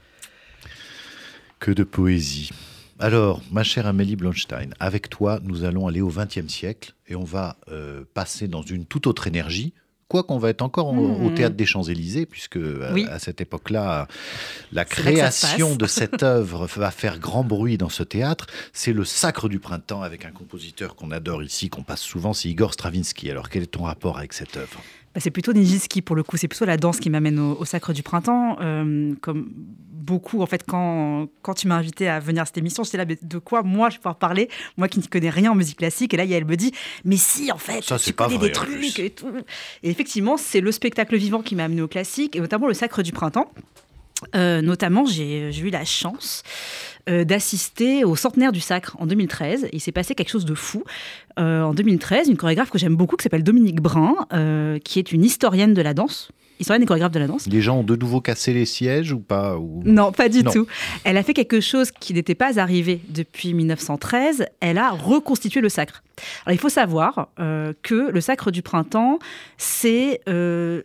Que 1.59 1.71
de 1.71 1.85
poésie. 1.85 2.51
Alors, 2.99 3.43
ma 3.53 3.63
chère 3.63 3.87
Amélie 3.87 4.17
Blonstein, 4.17 4.71
avec 4.81 5.09
toi, 5.11 5.41
nous 5.43 5.65
allons 5.65 5.87
aller 5.87 6.01
au 6.01 6.09
XXe 6.11 6.49
siècle 6.49 6.95
et 7.09 7.15
on 7.17 7.25
va 7.25 7.57
euh, 7.69 8.05
passer 8.15 8.49
dans 8.49 8.63
une 8.63 8.85
toute 8.87 9.07
autre 9.07 9.27
énergie. 9.27 9.73
Quoi 10.09 10.23
qu'on 10.23 10.39
va 10.39 10.51
être 10.51 10.63
encore 10.63 10.89
au- 10.89 10.97
au 10.97 11.31
Mhm. 11.31 11.35
théâtre 11.35 11.57
des 11.57 11.67
Champs-Élysées, 11.67 12.27
puisque 12.27 12.57
à- 12.57 12.93
Oui. 12.93 13.07
à, 13.11 13.19
cette 13.19 13.41
époque-là, 13.41 14.07
la 14.73 14.85
création 14.85 15.75
de 15.75 15.87
cette 15.89 16.23
œuvre 16.23 16.67
va 16.77 16.93
faire 16.93 17.19
grand 17.19 17.43
bruit 17.43 17.77
dans 17.77 17.89
ce 17.89 18.05
théâtre. 18.05 18.47
C'est 18.73 18.93
le 18.93 19.05
Sacre 19.05 19.49
du 19.49 19.59
Printemps 19.59 20.03
avec 20.03 20.25
un 20.25 20.31
compositeur 20.31 20.95
qu'on 20.95 21.11
adore 21.11 21.43
ici, 21.43 21.71
qu'on 21.71 21.83
passe 21.83 22.03
souvent, 22.03 22.33
c'est 22.35 22.49
Igor 22.49 22.73
Stravinsky. 22.73 23.31
Alors, 23.33 23.49
quel 23.49 23.65
est 23.65 23.67
ton 23.67 23.83
rapport 23.83 24.17
avec 24.19 24.33
cette 24.33 24.57
œuvre? 24.57 24.81
Bah, 25.17 25.21
c'est 25.23 25.31
plutôt 25.31 25.55
Nijinsky 25.55 26.03
pour 26.03 26.15
le 26.15 26.23
coup, 26.23 26.37
c'est 26.37 26.47
plutôt 26.47 26.67
la 26.67 26.77
danse 26.77 27.01
qui 27.01 27.09
m'amène 27.09 27.39
au, 27.39 27.59
au 27.59 27.65
Sacre 27.65 27.95
du 27.95 28.03
Printemps. 28.03 28.59
Euh, 28.61 29.15
comme 29.23 29.51
beaucoup, 29.51 30.43
en 30.43 30.47
fait, 30.47 30.63
quand, 30.69 31.29
quand 31.41 31.55
tu 31.55 31.69
m'as 31.69 31.77
invité 31.77 32.07
à 32.07 32.21
venir 32.21 32.43
à 32.43 32.45
cette 32.45 32.59
émission, 32.59 32.85
j'étais 32.85 32.99
là, 32.99 33.07
mais 33.07 33.17
de 33.23 33.39
quoi 33.39 33.63
moi 33.63 33.89
je 33.89 33.95
vais 33.95 34.01
pouvoir 34.01 34.19
parler? 34.19 34.51
Moi 34.77 34.89
qui 34.89 34.99
ne 34.99 35.07
connais 35.07 35.31
rien 35.31 35.53
en 35.53 35.55
musique 35.55 35.79
classique. 35.79 36.13
Et 36.13 36.19
là, 36.19 36.27
elle 36.27 36.45
me 36.45 36.55
dit, 36.55 36.71
mais 37.07 37.17
si, 37.17 37.51
en 37.51 37.57
fait, 37.57 37.83
Ça, 37.83 37.99
tu 37.99 38.13
connais 38.13 38.37
vrai, 38.37 38.49
des 38.49 38.53
trucs 38.53 38.99
et 38.99 39.09
tout. 39.09 39.33
Et 39.83 39.89
effectivement, 39.89 40.37
c'est 40.37 40.61
le 40.61 40.71
spectacle 40.71 41.17
vivant 41.17 41.41
qui 41.41 41.55
m'a 41.55 41.65
amené 41.65 41.81
au 41.81 41.89
classique, 41.89 42.37
et 42.37 42.41
notamment 42.41 42.67
le 42.67 42.75
Sacre 42.75 43.03
du 43.03 43.13
Printemps. 43.13 43.51
Euh, 44.35 44.61
notamment, 44.61 45.07
j'ai 45.07 45.49
eu 45.59 45.71
la 45.71 45.87
chance 45.87 46.43
euh, 47.09 47.25
d'assister 47.25 48.05
au 48.05 48.17
centenaire 48.17 48.53
du 48.53 48.61
Sacre 48.61 48.97
en 48.99 49.07
2013. 49.07 49.69
Il 49.73 49.81
s'est 49.81 49.93
passé 49.93 50.15
quelque 50.15 50.31
chose 50.31 50.45
de 50.45 50.55
fou. 50.55 50.83
Euh, 51.39 51.63
en 51.63 51.75
2013, 51.75 52.29
une 52.29 52.37
chorégraphe 52.37 52.71
que 52.71 52.79
j'aime 52.79 52.97
beaucoup, 52.97 53.17
qui 53.17 53.23
s'appelle 53.23 53.43
Dominique 53.45 53.81
Brun, 53.81 54.15
euh, 54.33 54.79
qui 54.81 54.99
est 54.99 55.13
une 55.13 55.25
historienne 55.25 55.75
de 55.75 55.83
la 55.83 55.95
danse, 55.95 56.31
historienne 56.59 56.83
et 56.83 56.87
chorégraphe 56.87 57.13
de 57.13 57.19
la 57.19 57.27
danse. 57.27 57.47
Les 57.47 57.61
gens 57.61 57.79
ont 57.79 57.83
de 57.85 57.97
nouveau 57.97 58.21
cassé 58.21 58.53
les 58.55 58.65
sièges 58.65 59.13
ou 59.13 59.21
pas 59.21 59.57
ou... 59.59 59.83
Non, 59.85 60.11
pas 60.11 60.29
du 60.29 60.43
Non. 60.43 60.51
tout. 60.51 60.67
Elle 61.05 61.17
a 61.17 61.23
fait 61.23 61.35
quelque 61.35 61.61
chose 61.61 61.91
qui 61.91 62.15
n'était 62.15 62.35
pas 62.35 62.59
arrivé 62.59 63.01
depuis 63.11 63.53
1913. 63.55 64.47
Elle 64.61 64.79
a 64.79 64.91
reconstitué 64.91 65.61
le 65.61 65.69
sacre. 65.69 66.03
Alors, 66.47 66.55
il 66.55 66.59
faut 66.59 66.71
savoir 66.71 67.29
euh, 67.39 67.73
que 67.83 68.11
le 68.11 68.21
sacre 68.21 68.51
du 68.51 68.63
printemps, 68.63 69.19
c'est 69.59 70.23
euh, 70.29 70.83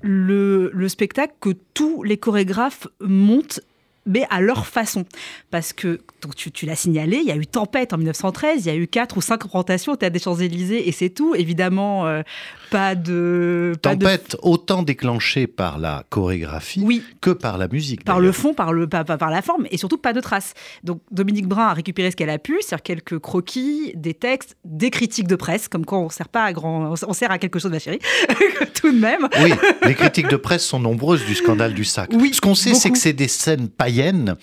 le, 0.00 0.70
le 0.72 0.88
spectacle 0.88 1.34
que 1.40 1.50
tous 1.74 2.02
les 2.02 2.16
chorégraphes 2.16 2.86
montent 3.00 3.60
mais 4.06 4.26
à 4.30 4.40
leur 4.40 4.66
façon. 4.66 5.04
Parce 5.50 5.72
que, 5.72 6.00
donc 6.22 6.34
tu, 6.34 6.50
tu 6.50 6.66
l'as 6.66 6.76
signalé, 6.76 7.18
il 7.18 7.26
y 7.26 7.32
a 7.32 7.36
eu 7.36 7.46
Tempête 7.46 7.92
en 7.92 7.96
1913, 7.98 8.64
il 8.64 8.68
y 8.68 8.70
a 8.70 8.76
eu 8.76 8.86
quatre 8.86 9.16
ou 9.16 9.20
cinq 9.20 9.42
représentations 9.42 9.92
au 9.92 9.96
Théâtre 9.96 10.14
des 10.14 10.18
Champs-Élysées, 10.20 10.88
et 10.88 10.92
c'est 10.92 11.10
tout. 11.10 11.34
Évidemment, 11.34 12.06
euh, 12.06 12.22
pas 12.70 12.94
de... 12.94 13.72
pas 13.82 13.94
de- 13.94 14.04
Tempête 14.04 14.36
autant 14.42 14.82
déclenchée 14.82 15.46
par 15.46 15.78
la 15.78 16.04
chorégraphie 16.10 16.82
Oui, 16.84 17.02
que 17.20 17.30
par 17.30 17.58
la 17.58 17.68
musique. 17.68 18.04
par 18.04 18.20
le 18.20 18.32
fond, 18.32 18.54
par, 18.54 18.72
le, 18.72 18.88
par, 18.88 19.04
par- 19.04 19.30
la 19.30 19.42
forme, 19.42 19.66
et 19.70 19.76
surtout 19.78 19.98
pas 19.98 20.12
de 20.12 20.20
traces. 20.20 20.54
Donc 20.82 21.00
Dominique 21.10 21.46
Brun 21.46 21.66
a 21.68 21.72
récupéré 21.74 22.10
ce 22.10 22.16
qu'elle 22.16 22.30
a 22.30 22.38
pu, 22.38 22.56
c'est-à-dire 22.60 22.82
quelques 22.82 23.18
croquis, 23.18 23.92
des 23.94 24.14
textes, 24.14 24.56
des 24.64 24.90
critiques 24.90 25.26
de 25.28 25.36
presse, 25.36 25.68
comme 25.68 25.84
quoi 25.86 25.98
on 25.98 26.08
sert 26.10 26.28
pas 26.28 26.44
à 26.44 26.52
grand, 26.52 26.94
on 27.06 27.12
sert 27.12 27.30
à 27.30 27.38
quelque 27.38 27.58
chose, 27.58 27.70
ma 27.70 27.78
chérie, 27.78 28.00
tout 28.74 28.92
de 28.92 28.98
même. 28.98 29.28
Oui, 29.42 29.52
les 29.86 29.94
critiques 29.94 30.28
de 30.28 30.36
presse 30.36 30.64
sont 30.64 30.80
nombreuses 30.80 31.24
du 31.24 31.34
scandale 31.34 31.74
du 31.74 31.84
sac. 31.84 32.10
Oui, 32.12 32.32
Ce 32.34 32.40
qu'on 32.40 32.54
sait, 32.54 32.74
c'est 32.74 32.90
que 32.90 32.98
c'est 32.98 33.12
des 33.12 33.28
scènes 33.28 33.68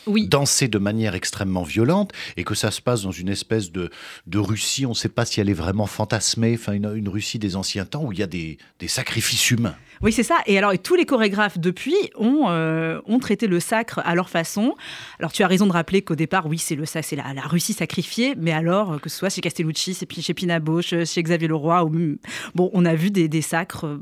Oui. 0.08 0.28
dansées 0.28 0.68
de 0.68 0.78
manière 0.78 1.16
extrêmement 1.16 1.64
violente, 1.64 2.12
et 2.38 2.44
que 2.44 2.56
ça 2.56 2.72
se 2.72 2.82
passe 2.82 3.04
dans 3.04 3.12
une 3.12 3.30
espèce 3.30 3.72
de, 3.72 3.90
de 4.28 4.40
Russie, 4.40 4.86
on 4.86 4.90
ne 4.90 4.96
sait 4.96 5.10
pas 5.10 5.26
si 5.26 5.40
elle 5.42 5.50
est 5.50 5.54
vraiment 5.54 5.88
fantasmée, 5.88 6.56
enfin 6.60 6.74
une, 6.74 6.92
une 6.96 7.10
Russie 7.10 7.40
des 7.40 7.56
anciens 7.56 7.86
temps 7.86 8.04
où 8.04 8.12
il 8.12 8.20
y 8.20 8.24
a 8.24 8.28
des, 8.28 8.58
des 8.80 8.88
sacrifices 8.88 9.52
humains. 9.52 9.76
Oui, 10.02 10.12
c'est 10.12 10.24
ça. 10.24 10.40
Et 10.48 10.58
alors, 10.58 10.74
et 10.74 10.80
tous 10.80 10.96
les 10.96 11.06
chorégraphes 11.06 11.60
depuis 11.60 11.96
ont, 12.18 12.46
euh, 12.50 13.00
ont 13.06 13.20
traité 13.20 13.46
le 13.46 13.60
sacre 13.60 14.00
à 14.04 14.16
leur 14.16 14.30
façon. 14.30 14.76
Alors, 15.20 15.32
tu 15.32 15.44
as 15.44 15.48
raison 15.48 15.68
de 15.68 15.72
rappeler 15.74 16.02
qu'au 16.02 16.16
départ, 16.16 16.48
oui, 16.48 16.58
c'est 16.58 16.74
le 16.76 16.86
c'est 16.86 17.16
la, 17.16 17.36
la 17.36 17.44
Russie 17.44 17.74
sacrifiée. 17.74 18.34
Mais 18.36 18.52
alors, 18.52 18.94
euh, 18.94 18.98
que 18.98 19.10
ce 19.10 19.18
soit 19.18 19.30
chez 19.30 19.42
Castellucci, 19.42 19.94
chez 19.94 20.34
Pina 20.34 20.60
Bausch, 20.60 20.96
chez 21.06 21.22
Xavier 21.22 21.48
Leroy, 21.48 21.84
ou 21.84 22.18
bon, 22.56 22.72
on 22.74 22.84
a 22.86 22.96
vu 22.96 23.12
des, 23.12 23.28
des 23.28 23.44
sacres 23.44 23.86
euh, 23.86 24.00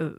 euh, 0.00 0.10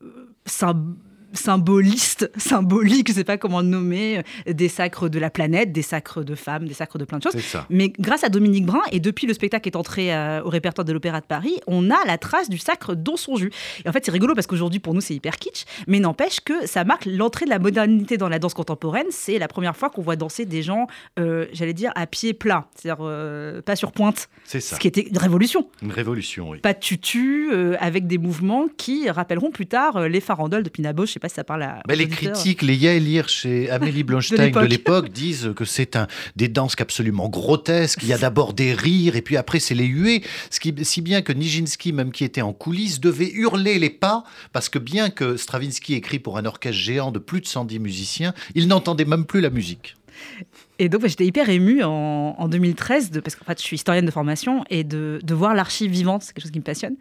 sym- 1.33 1.59
symbolistes, 1.59 2.31
symboliques, 2.37 3.09
je 3.09 3.13
sais 3.13 3.23
pas 3.23 3.37
comment 3.37 3.61
le 3.61 3.67
nommer, 3.67 4.19
euh, 4.47 4.53
des 4.53 4.69
sacres 4.69 5.09
de 5.09 5.19
la 5.19 5.29
planète, 5.29 5.71
des 5.71 5.81
sacres 5.81 6.23
de 6.23 6.35
femmes, 6.35 6.67
des 6.67 6.73
sacres 6.73 6.97
de 6.97 7.05
plein 7.05 7.17
de 7.19 7.23
choses. 7.23 7.35
Mais 7.69 7.89
grâce 7.99 8.23
à 8.23 8.29
Dominique 8.29 8.65
Brun, 8.65 8.81
et 8.91 8.99
depuis 8.99 9.27
le 9.27 9.33
spectacle 9.33 9.67
est 9.67 9.75
entré 9.75 10.13
euh, 10.13 10.41
au 10.43 10.49
répertoire 10.49 10.85
de 10.85 10.93
l'Opéra 10.93 11.21
de 11.21 11.25
Paris, 11.25 11.55
on 11.67 11.91
a 11.91 11.97
la 12.05 12.17
trace 12.17 12.49
du 12.49 12.57
sacre 12.57 12.95
dans 12.95 13.17
son 13.17 13.35
jus. 13.35 13.51
Et 13.85 13.89
en 13.89 13.91
fait, 13.91 14.03
c'est 14.05 14.11
rigolo 14.11 14.33
parce 14.35 14.47
qu'aujourd'hui, 14.47 14.79
pour 14.79 14.93
nous, 14.93 15.01
c'est 15.01 15.13
hyper 15.15 15.37
kitsch, 15.37 15.65
mais 15.87 15.99
n'empêche 15.99 16.39
que 16.39 16.65
ça 16.65 16.83
marque 16.83 17.05
l'entrée 17.05 17.45
de 17.45 17.49
la 17.49 17.59
modernité 17.59 18.17
dans 18.17 18.29
la 18.29 18.39
danse 18.39 18.53
contemporaine. 18.53 19.07
C'est 19.11 19.37
la 19.39 19.47
première 19.47 19.75
fois 19.75 19.89
qu'on 19.89 20.01
voit 20.01 20.15
danser 20.15 20.45
des 20.45 20.63
gens, 20.63 20.87
euh, 21.19 21.45
j'allais 21.53 21.73
dire, 21.73 21.91
à 21.95 22.07
pied 22.07 22.33
plat, 22.33 22.67
c'est-à-dire 22.75 23.03
euh, 23.05 23.61
pas 23.61 23.75
sur 23.75 23.91
pointe, 23.91 24.29
C'est 24.45 24.61
ça. 24.61 24.75
ce 24.75 24.79
qui 24.79 24.87
était 24.87 25.01
une 25.07 25.17
révolution. 25.17 25.67
Une 25.81 25.91
révolution, 25.91 26.49
oui. 26.49 26.59
Pas 26.59 26.73
de 26.73 26.79
tutu, 26.79 27.49
avec 27.79 28.07
des 28.07 28.17
mouvements 28.17 28.67
qui 28.77 29.09
rappelleront 29.09 29.51
plus 29.51 29.67
tard 29.67 30.07
les 30.07 30.21
farandoles 30.21 30.63
de 30.63 30.69
Pina 30.69 30.93
Bausch. 30.93 31.13
Je 31.13 31.18
sais 31.19 31.21
pas 31.21 31.29
si 31.29 31.35
ça 31.35 31.43
parle 31.43 31.63
à. 31.63 31.81
Les 31.93 32.07
critiques, 32.07 32.61
les 32.61 32.75
Yael 32.75 33.07
Hirsch 33.07 33.45
et 33.45 33.69
Amélie 33.69 34.03
Blonstein 34.09 34.51
de 34.51 34.65
l'époque. 34.65 35.09
disent 35.09 35.51
que 35.55 35.65
c'est 35.65 35.95
un, 35.95 36.07
des 36.35 36.47
danses 36.47 36.75
absolument 36.79 37.29
grotesques. 37.29 37.99
Il 38.03 38.09
y 38.09 38.13
a 38.13 38.17
d'abord 38.17 38.53
des 38.53 38.73
rires 38.73 39.15
et 39.15 39.21
puis 39.21 39.37
après 39.37 39.59
c'est 39.59 39.75
les 39.75 39.85
huées. 39.85 40.23
Ce 40.49 40.59
qui, 40.59 40.73
si 40.83 41.01
bien 41.01 41.21
que 41.21 41.33
Nijinsky, 41.33 41.93
même 41.93 42.11
qui 42.11 42.23
était 42.23 42.41
en 42.41 42.53
coulisses, 42.53 42.99
devait 42.99 43.31
hurler 43.31 43.79
les 43.79 43.89
pas 43.89 44.23
parce 44.53 44.69
que 44.69 44.79
bien 44.79 45.09
que 45.09 45.37
Stravinsky 45.37 45.93
écrit 45.95 46.19
pour 46.19 46.37
un 46.37 46.45
orchestre 46.45 46.77
géant 46.77 47.11
de 47.11 47.19
plus 47.19 47.41
de 47.41 47.47
110 47.47 47.79
musiciens, 47.79 48.33
il 48.55 48.67
n'entendait 48.67 49.05
même 49.05 49.25
plus 49.25 49.41
la 49.41 49.49
musique. 49.49 49.95
Et 50.79 50.87
donc, 50.89 51.05
j'étais 51.05 51.25
hyper 51.25 51.49
émue 51.49 51.83
en, 51.83 52.35
en 52.37 52.47
2013, 52.47 53.11
de, 53.11 53.19
parce 53.19 53.35
qu'en 53.35 53.45
fait, 53.45 53.59
je 53.59 53.63
suis 53.63 53.75
historienne 53.75 54.05
de 54.05 54.11
formation, 54.11 54.63
et 54.69 54.83
de, 54.83 55.19
de 55.23 55.33
voir 55.33 55.53
l'archive 55.53 55.91
vivante, 55.91 56.23
c'est 56.23 56.33
quelque 56.33 56.43
chose 56.43 56.51
qui 56.51 56.59
me 56.59 56.63
passionne. 56.63 56.95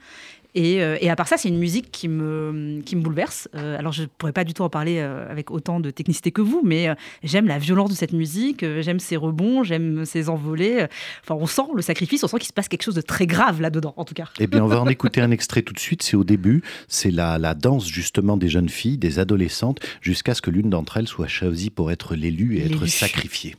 Et, 0.55 0.83
euh, 0.83 0.97
et 1.01 1.11
à 1.11 1.17
part 1.17 1.29
ça, 1.29 1.37
c'est 1.37 1.49
une 1.49 1.59
musique 1.59 1.91
qui 1.91 2.09
me, 2.09 2.81
qui 2.85 2.97
me 2.97 3.03
bouleverse. 3.03 3.49
Euh, 3.55 3.79
alors, 3.79 3.93
je 3.93 4.03
ne 4.03 4.07
pourrais 4.07 4.33
pas 4.33 4.45
du 4.45 4.55
tout 4.55 4.63
en 4.63 4.71
parler 4.71 4.99
euh, 4.99 5.31
avec 5.31 5.51
autant 5.51 5.81
de 5.81 5.91
technicité 5.91 6.33
que 6.33 6.41
vous, 6.41 6.63
mais 6.65 6.89
j'aime 7.23 7.47
la 7.47 7.59
violence 7.59 7.91
de 7.91 7.95
cette 7.95 8.13
musique, 8.13 8.65
j'aime 8.81 8.99
ses 8.99 9.17
rebonds, 9.17 9.63
j'aime 9.63 10.05
ses 10.05 10.29
envolées. 10.29 10.87
Enfin, 11.23 11.35
on 11.35 11.47
sent 11.47 11.71
le 11.75 11.83
sacrifice, 11.83 12.25
on 12.25 12.29
sent 12.29 12.39
qu'il 12.39 12.49
se 12.49 12.53
passe 12.53 12.69
quelque 12.69 12.83
chose 12.83 12.95
de 12.95 13.01
très 13.01 13.27
grave 13.27 13.61
là-dedans, 13.61 13.95
en 13.97 14.05
tout 14.05 14.15
cas. 14.15 14.29
Eh 14.39 14.47
bien, 14.47 14.65
on 14.65 14.69
va 14.69 14.81
en 14.81 14.89
écouter 14.89 15.21
un 15.21 15.31
extrait 15.31 15.63
tout 15.63 15.75
de 15.75 15.79
suite. 15.79 16.03
C'est 16.03 16.17
au 16.17 16.25
début. 16.25 16.63
C'est 16.89 17.11
la, 17.11 17.39
la 17.39 17.55
danse 17.55 17.87
justement 17.87 18.37
des 18.37 18.49
jeunes 18.49 18.69
filles, 18.69 18.99
des 18.99 19.19
adolescentes, 19.19 19.81
jusqu'à 20.01 20.35
ce 20.35 20.43
que 20.43 20.51
l'une 20.51 20.71
d'entre 20.71 20.97
elles 20.97 21.09
soit 21.09 21.29
choisie 21.29 21.71
pour 21.71 21.91
être 21.91 22.15
l'élue 22.15 22.57
et 22.57 22.67
être 22.67 22.87
sacrifiée. 22.87 23.57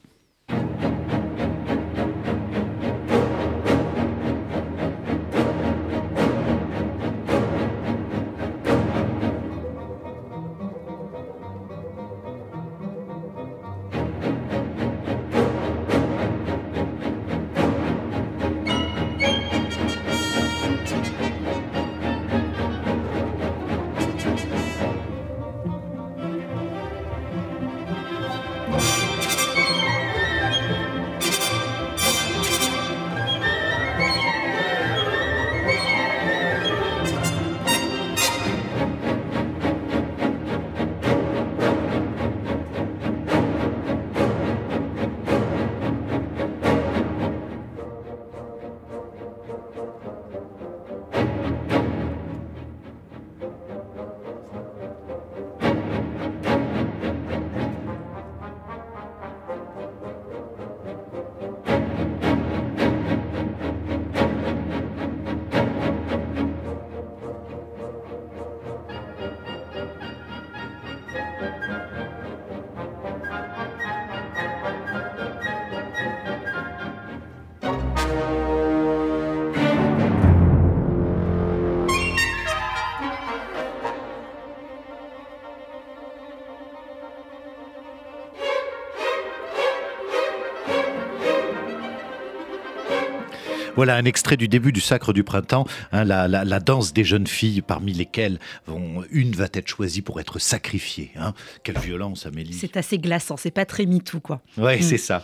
Voilà 93.79 93.95
un 93.95 94.03
extrait 94.03 94.35
du 94.35 94.49
début 94.49 94.73
du 94.73 94.81
Sacre 94.81 95.13
du 95.13 95.23
Printemps, 95.23 95.65
hein, 95.93 96.03
la, 96.03 96.27
la- 96.27 96.43
la 96.43 96.59
danse 96.59 96.91
des 96.91 97.05
jeunes 97.05 97.27
filles, 97.27 97.61
parmi 97.61 97.93
lesquelles 97.93 98.37
vont, 98.67 99.05
une 99.09 99.31
va 99.31 99.45
être 99.53 99.69
choisie 99.69 100.01
pour 100.01 100.19
être 100.19 100.37
sacrifiée. 100.37 101.11
hein. 101.17 101.33
Quelle 101.63 101.77
violence, 101.79 102.25
Amélie. 102.25 102.53
C'est 102.53 102.75
assez 102.75 102.97
glaçant, 102.99 103.37
c'est 103.37 103.51
pas 103.51 103.63
très 103.65 103.85
MeToo, 103.85 104.19
quoi. 104.19 104.41
Oui, 104.57 104.83
c'est 104.83 104.97
ça. 104.97 105.23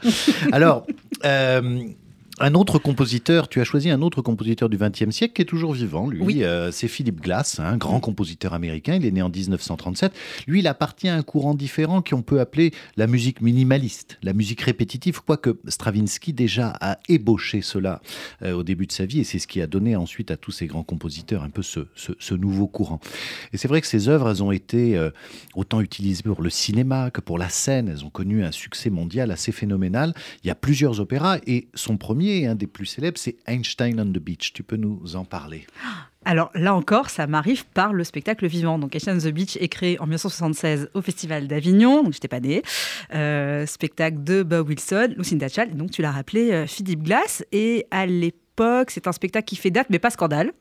Alors, 0.53 0.87
euh, 1.25 1.83
un 2.39 2.53
autre 2.53 2.79
compositeur, 2.79 3.47
tu 3.47 3.61
as 3.61 3.63
choisi 3.63 3.89
un 3.89 4.01
autre 4.01 4.21
compositeur 4.21 4.67
du 4.69 4.77
XXe 4.77 5.09
siècle 5.11 5.33
qui 5.33 5.41
est 5.41 5.45
toujours 5.45 5.73
vivant, 5.73 6.09
lui. 6.09 6.21
Oui. 6.21 6.43
Euh, 6.43 6.69
c'est 6.71 6.87
Philip 6.89 7.21
Glass, 7.21 7.59
un 7.59 7.77
grand 7.77 7.99
compositeur 7.99 8.53
américain. 8.53 8.95
Il 8.95 9.05
est 9.05 9.11
né 9.11 9.21
en 9.21 9.29
1937. 9.29 10.11
Lui, 10.47 10.59
il 10.59 10.67
appartient 10.67 11.07
à 11.07 11.15
un 11.15 11.21
courant 11.23 11.53
différent 11.53 12.01
qu'on 12.01 12.21
peut 12.21 12.39
appeler 12.41 12.71
la 12.97 13.07
musique 13.07 13.41
minimaliste, 13.41 14.17
la 14.21 14.33
musique 14.33 14.61
répétitive, 14.61 15.21
quoique 15.25 15.57
Stravinsky 15.67 16.33
déjà 16.33 16.73
a 16.81 16.97
ébauché 17.07 17.61
cela 17.61 18.01
euh, 18.41 18.53
au 18.53 18.63
début 18.63 18.85
de 18.87 18.91
sa 18.91 19.05
vie, 19.05 19.19
et 19.21 19.23
c'est 19.23 19.39
ce 19.39 19.47
qui 19.47 19.61
a 19.61 19.67
donné 19.67 19.95
ensuite 19.95 20.29
à 20.31 20.37
tous 20.37 20.51
ces 20.51 20.67
grands 20.67 20.83
compositeurs 20.83 21.43
un 21.43 21.49
peu 21.49 21.61
ce, 21.61 21.87
ce- 21.95 22.11
ce 22.19 22.33
nouveau 22.33 22.67
courant. 22.67 22.99
Et 23.53 23.57
c'est 23.57 23.67
vrai 23.67 23.79
que 23.81 23.87
ces 23.87 24.09
œuvres, 24.09 24.29
elles 24.29 24.43
ont 24.43 24.51
été 24.51 24.97
euh, 24.97 25.09
autant 25.55 25.79
utilisées 25.79 26.23
pour 26.23 26.41
le 26.41 26.49
cinéma 26.49 27.11
que 27.11 27.21
pour 27.21 27.37
la 27.37 27.49
scène. 27.49 27.87
Elles 27.87 28.03
ont 28.03 28.09
connu 28.09 28.43
un 28.43 28.51
succès 28.51 28.89
mondial 28.89 29.31
assez 29.31 29.51
phénoménal. 29.51 30.13
Il 30.43 30.47
y 30.47 30.51
a 30.51 30.55
plusieurs 30.55 30.99
opéras, 30.99 31.37
et 31.47 31.67
son 31.75 31.95
premier, 31.97 32.24
un 32.45 32.55
des 32.55 32.67
plus 32.67 32.85
célèbres, 32.85 33.17
c'est 33.17 33.37
Einstein 33.47 33.99
on 33.99 34.05
the 34.05 34.19
Beach. 34.19 34.53
Tu 34.53 34.63
peux 34.63 34.77
nous 34.77 35.15
en 35.15 35.25
parler? 35.25 35.65
Alors 36.25 36.49
là 36.55 36.73
encore, 36.73 37.09
ça 37.09 37.27
m'arrive 37.27 37.65
par 37.67 37.93
le 37.93 38.03
spectacle 38.03 38.47
vivant. 38.47 38.79
Donc 38.79 38.95
Asian 38.95 39.17
the 39.17 39.27
Beach 39.27 39.57
est 39.57 39.67
créé 39.67 39.99
en 39.99 40.05
1976 40.05 40.89
au 40.93 41.01
Festival 41.01 41.47
d'Avignon, 41.47 42.03
donc 42.03 42.13
j'étais 42.13 42.27
pas 42.27 42.39
née. 42.39 42.63
Euh, 43.13 43.65
spectacle 43.65 44.23
de 44.23 44.41
Bob 44.41 44.67
Wilson, 44.67 45.13
Lucinda 45.17 45.47
Chall, 45.47 45.75
donc 45.75 45.91
tu 45.91 46.01
l'as 46.01 46.11
rappelé, 46.11 46.51
euh, 46.51 46.67
Philippe 46.67 47.03
Glass. 47.03 47.45
Et 47.51 47.85
à 47.91 48.07
l'époque, 48.07 48.89
c'est 48.89 49.07
un 49.07 49.11
spectacle 49.11 49.45
qui 49.45 49.55
fait 49.55 49.71
date, 49.71 49.87
mais 49.89 49.99
pas 49.99 50.09
scandale. 50.09 50.51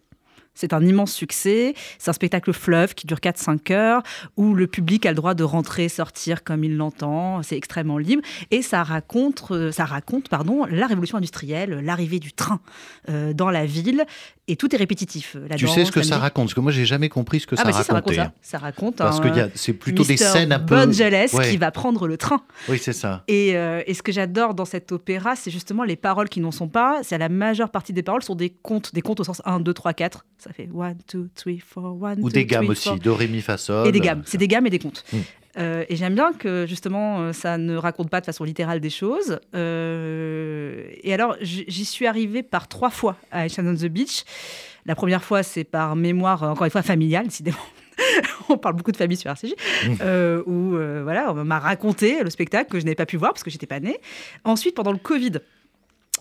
C'est 0.54 0.72
un 0.72 0.84
immense 0.84 1.12
succès. 1.12 1.74
C'est 1.98 2.10
un 2.10 2.14
spectacle 2.14 2.52
fleuve 2.52 2.94
qui 2.94 3.06
dure 3.06 3.18
4-5 3.18 3.72
heures, 3.72 4.02
où 4.36 4.54
le 4.54 4.66
public 4.66 5.04
a 5.06 5.10
le 5.10 5.16
droit 5.16 5.34
de 5.34 5.42
rentrer, 5.44 5.88
sortir 5.88 6.44
comme 6.44 6.64
il 6.64 6.76
l'entend. 6.76 7.42
C'est 7.42 7.56
extrêmement 7.56 7.98
libre. 7.98 8.22
Et 8.50 8.62
ça 8.62 8.82
raconte, 8.82 9.44
euh, 9.50 9.72
ça 9.72 9.84
raconte 9.84 10.28
pardon, 10.28 10.64
la 10.70 10.86
révolution 10.86 11.18
industrielle, 11.18 11.80
l'arrivée 11.82 12.18
du 12.20 12.32
train 12.32 12.60
euh, 13.08 13.32
dans 13.32 13.50
la 13.50 13.66
ville. 13.66 14.04
Et 14.46 14.56
tout 14.56 14.74
est 14.74 14.78
répétitif. 14.78 15.36
La 15.48 15.56
Tu 15.56 15.64
danse, 15.64 15.74
sais 15.74 15.84
ce 15.86 15.90
que 15.90 16.02
ça 16.02 16.16
musique. 16.16 16.22
raconte? 16.22 16.44
Parce 16.46 16.54
que 16.54 16.60
moi, 16.60 16.70
j'ai 16.70 16.84
jamais 16.84 17.08
compris 17.08 17.40
ce 17.40 17.46
que 17.46 17.54
Ah 17.56 17.62
ça 17.62 17.64
bah 17.64 17.72
si, 17.72 17.82
ça 17.84 17.92
raconte 17.94 18.14
ça. 18.14 18.32
Ça 18.42 18.58
raconte 18.58 18.96
Parce 18.96 19.18
un, 19.18 19.22
que 19.22 19.40
a- 19.40 19.48
c'est 19.54 19.72
plutôt 19.72 20.04
des 20.04 20.18
scènes 20.18 20.52
un 20.52 20.60
peu. 20.60 20.76
Bonjeles 20.76 21.28
Ouais. 21.32 21.50
qui 21.50 21.56
va 21.56 21.70
prendre 21.70 22.06
le 22.06 22.16
train. 22.18 22.42
Oui, 22.68 22.78
c'est 22.78 22.92
ça. 22.92 23.24
Et, 23.26 23.56
euh, 23.56 23.82
et 23.86 23.94
ce 23.94 24.02
que 24.02 24.12
j'adore 24.12 24.52
dans 24.54 24.66
cet 24.66 24.92
opéra, 24.92 25.34
c'est 25.34 25.50
justement 25.50 25.82
les 25.82 25.96
paroles 25.96 26.28
qui 26.28 26.40
n'en 26.40 26.50
sont 26.50 26.68
pas. 26.68 27.00
C'est 27.02 27.16
la 27.16 27.30
majeure 27.30 27.70
partie 27.70 27.94
des 27.94 28.02
paroles 28.02 28.22
sont 28.22 28.34
des 28.34 28.50
contes, 28.50 28.92
des 28.94 29.00
contes 29.00 29.20
au 29.20 29.24
sens 29.24 29.40
1, 29.46 29.60
2, 29.60 29.72
3, 29.72 29.94
4. 29.94 30.26
Ça 30.44 30.52
fait 30.52 30.68
1, 30.78 30.92
2, 31.12 31.28
3, 31.35 31.52
4, 31.54 32.18
1, 32.18 32.20
Ou 32.20 32.28
2, 32.28 32.33
des 32.33 32.44
gammes 32.46 32.64
3, 32.64 32.72
aussi, 32.72 32.88
4. 32.90 32.98
do, 33.02 33.14
ré, 33.14 33.28
mi, 33.28 33.40
fa, 33.40 33.57
sol. 33.57 33.88
Et 33.88 33.92
des 33.92 34.00
gammes. 34.00 34.22
C'est 34.26 34.37
des 34.38 34.46
gammes 34.48 34.66
et 34.66 34.70
des 34.70 34.78
contes. 34.78 35.02
Mm. 35.12 35.18
Euh, 35.57 35.85
et 35.88 35.94
j'aime 35.96 36.14
bien 36.16 36.33
que 36.33 36.66
justement 36.68 37.20
euh, 37.20 37.33
ça 37.33 37.59
ne 37.59 37.76
raconte 37.76 38.11
pas 38.11 38.20
de 38.20 38.26
façon 38.26 38.42
littérale 38.44 38.80
des 38.80 38.90
choses. 38.90 39.38
Euh, 39.54 40.85
et 41.02 41.14
alors 41.14 41.37
j'y 41.40 41.85
suis 41.85 42.07
arrivée 42.07 42.42
par 42.42 42.68
trois 42.68 42.90
fois 42.90 43.16
à 43.30 43.46
Ocean 43.46 43.66
on 43.66 43.74
the 43.74 43.87
Beach. 43.87 44.24
La 44.85 44.94
première 44.94 45.22
fois 45.22 45.42
c'est 45.42 45.64
par 45.64 45.96
mémoire 45.96 46.42
encore 46.42 46.64
une 46.64 46.70
fois 46.72 46.83
familiale, 46.83 47.26
décidément. 47.26 47.57
On 48.48 48.59
parle 48.59 48.74
beaucoup 48.74 48.90
de 48.90 48.96
famille 48.96 49.16
sur 49.16 49.30
RCJ, 49.30 49.54
Mm. 49.87 49.94
euh, 50.00 50.42
où 50.46 50.70
voilà, 51.04 51.33
on 51.33 51.44
m'a 51.44 51.61
raconté 51.61 52.22
le 52.24 52.28
spectacle 52.30 52.70
que 52.70 52.80
je 52.80 52.85
n'avais 52.85 52.96
pas 52.96 53.07
pu 53.07 53.16
voir 53.16 53.33
parce 53.33 53.44
que 53.44 53.50
j'étais 53.50 53.66
pas 53.68 53.78
née. 53.80 53.98
Ensuite, 54.42 54.74
pendant 54.74 54.92
le 54.92 54.98
Covid, 54.98 55.33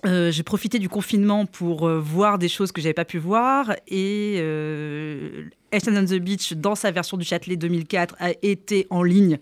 euh, 0.06 0.32
j'ai 0.32 0.44
profité 0.44 0.80
du 0.80 0.90
confinement 0.90 1.46
pour 1.46 1.88
euh, 1.88 2.00
voir 2.00 2.38
des 2.38 2.50
choses 2.50 2.72
que 2.72 2.82
j'avais 2.82 2.94
pas 2.94 3.06
pu 3.06 3.20
voir 3.20 3.74
et 3.88 4.36
euh, 4.40 5.46
Ashton 5.72 5.96
on 5.96 6.06
the 6.06 6.20
Beach 6.20 6.54
dans 6.54 6.76
sa 6.76 6.92
version 6.92 7.16
du 7.16 7.24
Châtelet 7.24 7.56
2004 7.56 8.16
a 8.20 8.32
été 8.42 8.86
en 8.90 9.02
ligne 9.02 9.40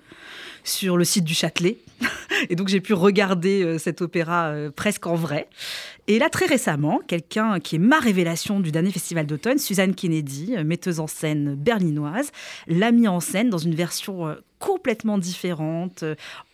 sur 0.64 0.98
le 0.98 1.04
site 1.04 1.24
du 1.24 1.34
Châtelet 1.34 1.78
et 2.50 2.56
donc 2.56 2.68
j'ai 2.68 2.80
pu 2.80 2.94
regarder 2.94 3.64
euh, 3.64 3.78
cet 3.80 4.02
opéra 4.02 4.54
presque 4.76 5.08
en 5.08 5.16
vrai. 5.16 5.50
Et 6.08 6.20
là 6.20 6.30
très 6.30 6.46
récemment, 6.46 7.00
quelqu'un 7.08 7.60
qui 7.60 7.78
est 7.78 7.80
ma 7.80 8.00
révélation 8.00 8.60
du 8.60 8.72
dernier 8.72 8.92
festival 8.92 9.26
d'automne, 9.26 9.58
Suzanne 9.58 9.96
Kennedy, 9.96 10.56
metteuse 10.64 11.00
en 11.00 11.08
scène 11.08 11.56
berlinoise, 11.56 12.32
l'a 12.68 12.92
mis 12.92 13.08
en 13.08 13.20
scène 13.20 13.50
dans 13.50 13.58
une 13.58 13.76
version 13.76 14.36
complètement 14.60 15.18
différente, 15.18 16.04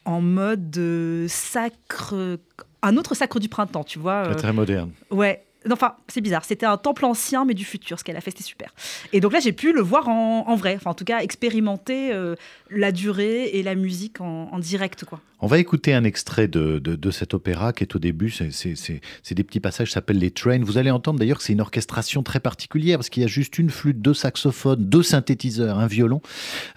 en 0.05 0.21
mode 0.21 0.79
sacre, 1.27 2.37
un 2.83 2.97
autre 2.97 3.15
sacre 3.15 3.39
du 3.39 3.49
printemps, 3.49 3.83
tu 3.83 3.99
vois. 3.99 4.27
euh, 4.27 4.33
très 4.35 4.53
moderne. 4.53 4.91
Ouais. 5.11 5.43
Enfin, 5.71 5.95
c'est 6.07 6.21
bizarre. 6.21 6.45
C'était 6.45 6.65
un 6.65 6.77
temple 6.77 7.05
ancien, 7.05 7.45
mais 7.45 7.53
du 7.53 7.65
futur. 7.65 7.99
Ce 7.99 8.03
qu'elle 8.03 8.17
a 8.17 8.21
fait, 8.21 8.31
c'était 8.31 8.43
super. 8.43 8.73
Et 9.13 9.19
donc 9.19 9.33
là, 9.33 9.39
j'ai 9.39 9.51
pu 9.51 9.73
le 9.73 9.81
voir 9.81 10.07
en, 10.09 10.55
vrai. 10.55 10.75
Enfin, 10.75 10.91
en 10.91 10.93
tout 10.93 11.05
cas, 11.05 11.19
expérimenter 11.19 12.13
euh, 12.13 12.35
la 12.69 12.91
durée 12.91 13.45
et 13.53 13.63
la 13.63 13.75
musique 13.75 14.21
en, 14.21 14.57
direct. 14.59 15.05
On 15.39 15.47
va 15.47 15.59
écouter 15.59 15.93
un 15.93 16.03
extrait 16.03 16.47
de, 16.47 16.79
de, 16.79 17.11
cet 17.11 17.35
opéra 17.35 17.71
qui 17.71 17.83
est 17.83 17.95
au 17.95 17.99
début. 17.99 18.31
C'est- 18.31 19.01
des 19.37 19.43
petits 19.43 19.59
passages 19.59 19.89
qui 19.89 19.93
s'appellent 19.93 20.17
les 20.17 20.31
trains. 20.31 20.63
Vous 20.63 20.79
allez 20.79 20.89
entendre 20.89 21.19
d'ailleurs 21.19 21.37
que 21.37 21.43
c'est 21.43 21.53
une 21.53 21.61
orchestration 21.61 22.23
très 22.23 22.39
particulière 22.39 22.97
parce 22.97 23.09
qu'il 23.09 23.21
y 23.21 23.25
a 23.25 23.29
juste 23.29 23.59
une 23.59 23.69
flûte, 23.69 24.01
deux 24.01 24.15
saxophones, 24.15 24.83
deux 24.83 25.03
synthétiseurs, 25.03 25.77
un 25.77 25.85
violon. 25.85 26.21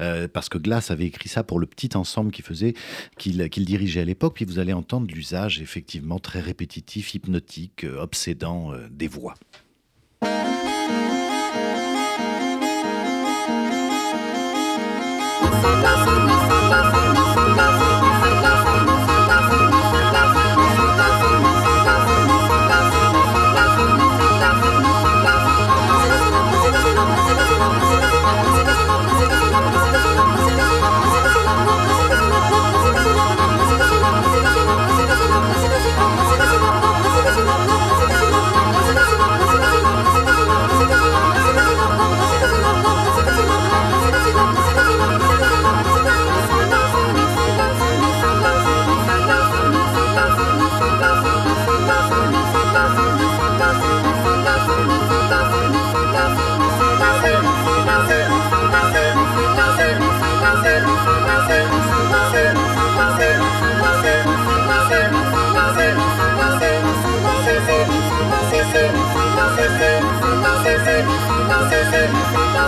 Euh, 0.00 0.29
parce 0.29 0.50
que 0.50 0.59
Glass 0.59 0.90
avait 0.90 1.07
écrit 1.07 1.31
ça 1.31 1.42
pour 1.42 1.59
le 1.59 1.66
petit 1.66 1.96
ensemble 1.96 2.33
qu'il 2.33 2.44
faisait, 2.44 2.74
qu'il 3.16 3.48
qu'il 3.48 3.64
dirigeait 3.64 4.03
à 4.03 4.05
l'époque. 4.05 4.35
Puis 4.35 4.44
vous 4.44 4.59
allez 4.59 4.74
entendre 4.74 5.07
l'usage 5.11 5.62
effectivement 5.62 6.18
très 6.18 6.40
répétitif, 6.40 7.14
hypnotique, 7.14 7.85
euh, 7.85 8.03
obsédant 8.03 8.72
des 8.88 9.09
voix. 9.09 9.35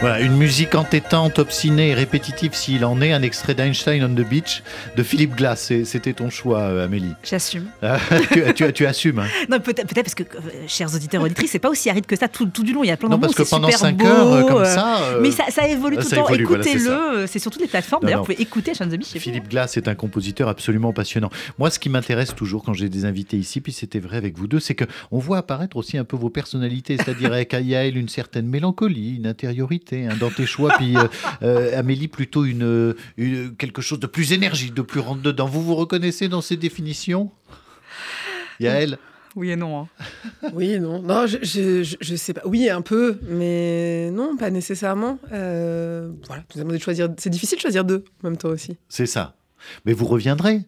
Voilà, 0.00 0.20
une 0.22 0.34
musique 0.38 0.74
entêtante, 0.76 1.38
obstinée 1.38 1.90
et 1.90 1.94
répétitive 1.94 2.54
s'il 2.54 2.86
en 2.86 3.02
est, 3.02 3.12
un 3.12 3.20
extrait 3.20 3.54
d'Einstein 3.54 4.02
on 4.02 4.08
the 4.14 4.26
Beach 4.26 4.62
de 4.96 5.02
Philippe 5.02 5.36
Glass. 5.36 5.70
C'était 5.84 6.14
ton 6.14 6.30
choix, 6.30 6.60
euh, 6.60 6.86
Amélie. 6.86 7.12
J'assume. 7.22 7.66
tu, 8.32 8.42
tu- 8.54 8.72
tu 8.72 8.86
assumes. 8.86 9.18
hein. 9.18 9.26
Non, 9.50 9.60
peut-être 9.60 9.86
peut 9.86 10.02
parce 10.02 10.14
que, 10.14 10.22
euh, 10.22 10.38
chers 10.66 10.94
auditeurs 10.94 11.20
auditrices, 11.22 11.50
c'est 11.50 11.58
pas 11.58 11.68
aussi 11.68 11.90
aride 11.90 12.06
que 12.06 12.16
ça 12.16 12.28
tout, 12.28 12.46
tout 12.46 12.64
du 12.64 12.72
long. 12.72 12.82
Il 12.82 12.86
y 12.86 12.90
a 12.90 12.96
plein 12.96 13.10
de 13.10 13.12
Non, 13.12 13.18
moments 13.18 13.26
parce 13.26 13.34
où 13.34 13.42
que 13.42 13.44
c'est 13.44 13.50
pendant 13.56 13.66
super 13.68 13.78
5 13.80 13.96
beau, 13.98 14.06
heures, 14.06 14.46
comme 14.46 14.62
euh, 14.62 14.64
ça. 14.64 15.02
euh, 15.02 15.20
Mais 15.20 15.30
ça, 15.32 15.44
ça 15.50 15.68
évolue 15.68 15.96
ça 15.96 16.02
tout 16.02 16.08
le 16.12 16.16
temps. 16.16 16.28
évolue, 16.28 16.44
voilà, 16.44 16.62
c'est 16.64 16.70
Écoutez-le, 16.70 17.20
ça. 17.20 17.26
c'est 17.26 17.38
sur 17.38 17.50
toutes 17.50 17.60
les 17.60 17.68
plateformes. 17.68 18.02
D'ailleurs, 18.04 18.20
vous 18.20 18.32
pouvez 18.32 18.40
écouter 18.40 18.72
Sean 18.72 18.86
the 18.86 18.96
Beach. 18.96 19.08
Philippe 19.18 19.50
Glass 19.50 19.76
est 19.76 19.86
un 19.86 19.94
compositeur 19.94 20.48
absolument 20.48 20.94
passionnant. 20.94 21.28
Moi, 21.58 21.70
ce 21.70 21.78
qui 21.78 21.90
m'intéresse 21.90 22.34
toujours 22.34 22.64
quand 22.64 22.72
j'ai 22.72 22.88
des 22.88 23.04
invités 23.04 23.36
ici, 23.36 23.60
puis 23.60 23.72
c'était 23.74 24.00
vrai 24.00 24.16
avec 24.16 24.38
vous 24.38 24.46
deux, 24.46 24.60
c'est 24.60 24.74
que 24.74 24.84
on 25.10 25.18
voit 25.18 25.36
apparaître 25.36 25.76
aussi 25.76 25.98
un 25.98 26.04
peu 26.04 26.16
vos 26.16 26.30
personnalités, 26.30 26.96
c'est-à-dire 26.96 27.32
avec 27.34 27.52
Yael 27.52 27.98
une 27.98 28.08
certaine 28.08 28.46
mélancolie, 28.46 29.16
une 29.16 29.26
intériorité 29.26 29.89
hein, 29.92 30.16
dans 30.18 30.30
tes 30.30 30.46
choix, 30.46 30.72
puis 30.76 30.96
euh, 30.96 31.06
euh, 31.42 31.78
Amélie 31.78 32.08
plutôt 32.08 32.44
une, 32.44 32.94
une- 33.16 33.54
quelque 33.56 33.82
chose 33.82 34.00
de 34.00 34.06
plus 34.06 34.32
énergique, 34.32 34.74
de 34.74 34.82
plus 34.82 35.00
rentre 35.00 35.22
dedans. 35.22 35.46
Vous 35.46 35.62
vous 35.62 35.74
reconnaissez 35.74 36.28
dans 36.28 36.40
ces 36.40 36.56
définitions? 36.56 37.30
Yael 38.58 38.98
Oui 39.36 39.50
et 39.50 39.56
non. 39.56 39.80
hein. 39.82 39.88
Oui, 40.52 40.78
non. 40.80 41.00
Non, 41.02 41.26
je, 41.26 41.38
je, 41.42 41.82
je- 42.00 42.14
sais 42.16 42.34
pas. 42.34 42.42
Oui, 42.44 42.68
un 42.68 42.82
peu, 42.82 43.18
mais 43.28 44.10
non, 44.10 44.36
pas 44.36 44.50
nécessairement. 44.50 45.18
Euh, 45.32 46.10
voilà, 46.26 46.42
de 46.72 46.78
choisir. 46.78 47.08
C'est 47.18 47.30
difficile 47.30 47.56
de 47.56 47.62
choisir 47.62 47.84
deux, 47.84 48.04
en 48.22 48.28
même 48.28 48.36
temps 48.36 48.48
aussi. 48.50 48.76
C'est 48.88 49.06
ça. 49.06 49.34
Mais 49.84 49.92
vous 49.92 50.06
reviendrez. 50.06 50.62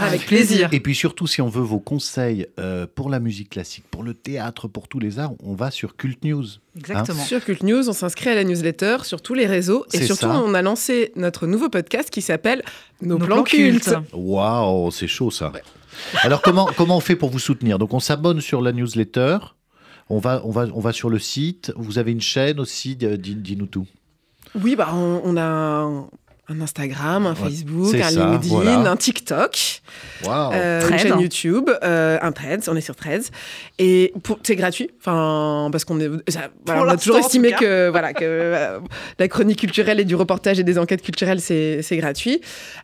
Avec 0.00 0.26
plaisir. 0.26 0.68
Et 0.72 0.80
puis 0.80 0.94
surtout, 0.94 1.26
si 1.26 1.40
on 1.42 1.48
veut 1.48 1.62
vos 1.62 1.78
conseils 1.80 2.46
euh, 2.58 2.86
pour 2.92 3.10
la 3.10 3.20
musique 3.20 3.50
classique, 3.50 3.84
pour 3.90 4.02
le 4.02 4.14
théâtre, 4.14 4.68
pour 4.68 4.88
tous 4.88 4.98
les 4.98 5.18
arts, 5.18 5.32
on 5.42 5.54
va 5.54 5.70
sur 5.70 5.96
Cult 5.96 6.24
News. 6.24 6.44
Exactement. 6.76 7.22
Sur 7.24 7.44
Cult 7.44 7.62
News, 7.62 7.88
on 7.88 7.92
s'inscrit 7.92 8.30
à 8.30 8.34
la 8.34 8.44
newsletter 8.44 8.98
sur 9.04 9.20
tous 9.22 9.34
les 9.34 9.46
réseaux. 9.46 9.84
Et 9.92 10.02
surtout, 10.04 10.26
ça. 10.26 10.40
on 10.42 10.54
a 10.54 10.62
lancé 10.62 11.12
notre 11.16 11.46
nouveau 11.46 11.68
podcast 11.68 12.10
qui 12.10 12.22
s'appelle 12.22 12.62
Nos, 13.02 13.18
Nos 13.18 13.26
plans, 13.26 13.36
plans 13.36 13.44
cultes. 13.44 13.84
cultes. 13.84 13.96
Waouh, 14.12 14.90
c'est 14.90 15.08
chaud 15.08 15.30
ça. 15.30 15.52
Alors 16.22 16.42
comment, 16.42 16.66
comment 16.76 16.96
on 16.96 17.00
fait 17.00 17.16
pour 17.16 17.30
vous 17.30 17.38
soutenir? 17.38 17.78
Donc 17.78 17.94
on 17.94 18.00
s'abonne 18.00 18.40
sur 18.40 18.62
la 18.62 18.72
newsletter, 18.72 19.38
on 20.10 20.18
va, 20.18 20.40
on, 20.44 20.50
va, 20.50 20.66
on 20.74 20.80
va 20.80 20.92
sur 20.92 21.10
le 21.10 21.18
site, 21.18 21.72
vous 21.76 21.98
avez 21.98 22.12
une 22.12 22.20
chaîne 22.20 22.60
aussi, 22.60 22.96
dis- 22.96 23.18
dis- 23.18 23.34
dis-nous 23.34 23.66
tout. 23.66 23.86
Oui, 24.54 24.76
bah, 24.76 24.88
on, 24.94 25.20
on 25.24 25.36
a 25.36 26.06
un, 26.48 26.60
Instagram, 26.60 27.26
un 27.26 27.34
Ouais, 27.34 27.36
Facebook, 27.50 27.94
un 27.94 28.10
ça, 28.10 28.26
LinkedIn, 28.30 28.48
voilà. 28.54 28.90
un 28.90 28.96
TikTok, 28.96 29.82
Waouh 30.24 30.52
euh, 30.54 30.88
une 30.88 30.98
chaîne 30.98 31.20
YouTube, 31.20 31.68
euh, 31.82 32.18
un 32.22 32.32
Threads, 32.32 32.68
on 32.68 32.76
est 32.76 32.80
sur 32.80 32.96
Threads. 32.96 33.24
Et 33.78 34.12
pour- 34.22 34.38
c'est 34.42 34.56
gratuit, 34.56 34.90
enfin, 35.00 35.68
parce 35.70 35.84
qu'on 35.84 36.00
est, 36.00 36.08
ça- 36.30 36.48
voilà, 36.64 36.80
Pour 36.82 36.88
on 36.90 36.94
a 36.94 36.96
toujours 36.96 37.18
estimé 37.18 37.52
que, 37.52 37.88
voilà, 37.90 38.12
que 38.14 38.24
euh, 38.24 38.78
la 39.18 39.28
chronique 39.28 39.58
culturelle 39.60 40.00
et 40.00 40.04
du 40.04 40.14
reportage 40.14 40.58
et 40.58 40.64
des 40.64 40.78
enquêtes 40.78 41.02
culturelles, 41.02 41.40
c'est 41.40 41.82
c'est 41.82 41.96
gratuit. 41.98 42.40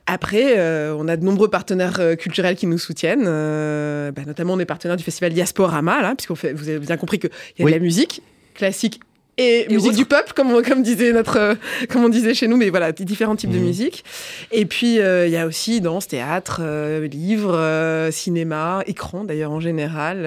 Après, 0.06 0.58
euh, 0.58 0.94
on 0.98 1.08
a 1.08 1.16
de 1.16 1.24
nombreux 1.24 1.48
partenaires 1.48 1.96
euh, 2.00 2.16
culturels 2.16 2.56
qui 2.56 2.66
nous 2.66 2.78
soutiennent. 2.78 3.24
euh, 3.26 4.12
bah, 4.12 4.22
notamment, 4.26 4.52
on 4.54 4.58
est 4.58 4.64
partenaire 4.66 4.96
du 4.96 5.04
festival 5.04 5.32
Diasporama, 5.32 6.02
là, 6.02 6.14
puisqu'on 6.14 6.34
fait, 6.34 6.52
vous 6.52 6.68
avez 6.68 6.78
bien 6.80 6.96
compris 6.96 7.18
qu'il 7.18 7.30
y 7.58 7.62
a 7.62 7.64
Oui. 7.64 7.72
de 7.72 7.76
la 7.76 7.82
musique 7.82 8.20
classique 8.54 9.00
et, 9.36 9.66
Et 9.70 9.74
musique 9.74 9.92
du 9.96 10.04
peuple, 10.06 10.32
comme, 10.34 10.52
on- 10.52 10.62
comme, 10.62 10.82
disait 10.82 11.12
notre, 11.12 11.36
euh, 11.38 11.54
comme 11.90 12.04
on 12.04 12.08
disait 12.08 12.34
chez 12.34 12.46
nous, 12.48 12.56
mais 12.56 12.70
voilà, 12.70 12.92
différents 12.92 13.36
types 13.36 13.50
de 13.50 13.58
Mhm. 13.58 13.64
musique. 13.64 14.04
Et 14.52 14.64
puis, 14.66 15.00
euh, 15.00 15.26
il 15.26 15.32
y 15.32 15.36
a 15.36 15.46
aussi 15.46 15.80
danse, 15.80 16.06
théâtre, 16.06 16.58
euh, 16.62 17.06
livre, 17.08 17.54
euh, 17.54 18.10
cinéma, 18.10 18.82
écran 18.86 19.24
d'ailleurs 19.24 19.50
en 19.50 19.60
général, 19.60 20.22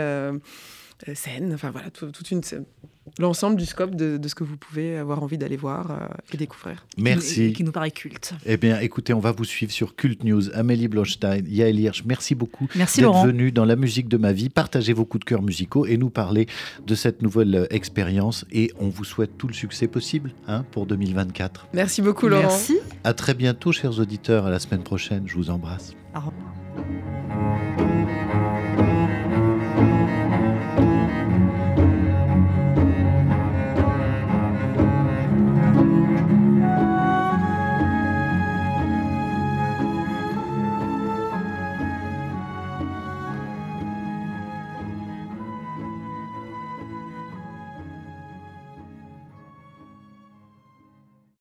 scène, 1.14 1.52
enfin 1.54 1.72
voilà, 1.72 1.90
tout- 1.90 2.12
toute 2.12 2.32
une 2.32 2.42
l'ensemble 3.20 3.56
du 3.58 3.66
scope 3.66 3.96
de, 3.96 4.18
de 4.18 4.28
ce 4.28 4.36
que 4.36 4.44
vous 4.44 4.58
pouvez 4.58 4.98
avoir 4.98 5.24
envie 5.24 5.38
d'aller 5.38 5.58
voir 5.58 5.92
euh, 5.92 5.96
et 6.34 6.38
découvrir. 6.38 6.86
Qui 6.96 7.02
Merci. 7.02 7.48
nous- 7.48 7.54
Qui 7.54 7.64
nous 7.64 7.72
paraît 7.72 7.92
culte. 7.92 8.34
Eh 8.46 8.58
bien, 8.58 8.80
écoutez, 8.80 9.14
on 9.14 9.20
va 9.20 9.32
vous 9.32 9.44
suivre 9.46 9.72
sur 9.72 9.96
Cult 9.96 10.24
News. 10.24 10.50
Amélie 10.56 10.88
Blochstein, 10.88 11.42
Yael 11.48 11.80
Hirsch, 11.80 12.04
merci 12.06 12.36
beaucoup 12.36 12.68
Merci 12.76 13.00
d'être 13.00 13.06
Laurent. 13.08 13.26
venu 13.26 13.52
dans 13.52 13.66
la 13.66 13.76
musique 13.76 14.08
de 14.08 14.18
ma 14.18 14.32
vie, 14.34 14.50
partager 14.50 14.94
vos 14.94 15.06
coups 15.06 15.22
de 15.26 15.30
cœur 15.30 15.42
musicaux 15.42 15.86
et 15.86 15.98
nous 15.98 16.10
parler 16.10 16.48
de 16.86 16.96
cette 16.96 17.22
nouvelle 17.22 17.56
euh, 17.56 17.66
expérience. 17.72 18.46
Et 18.52 18.72
on 18.80 18.90
vous 18.90 19.04
souhaite 19.04 19.38
tout 19.38 19.48
le 19.48 19.54
succès 19.54 19.88
possible 19.88 20.32
hein, 20.48 20.64
pour 20.72 20.86
2024. 20.86 21.68
Merci 21.74 22.02
beaucoup 22.02 22.28
Laurent. 22.28 22.44
Merci. 22.44 22.78
À 23.04 23.14
très 23.14 23.34
bientôt, 23.34 23.72
chers 23.72 24.00
auditeurs. 24.00 24.46
À 24.46 24.50
la 24.52 24.60
semaine 24.60 24.84
prochaine. 24.84 25.24
Je 25.26 25.36
vous 25.36 25.50
embrasse. 25.50 25.94
Au 26.16 26.20
revoir. 26.20 27.27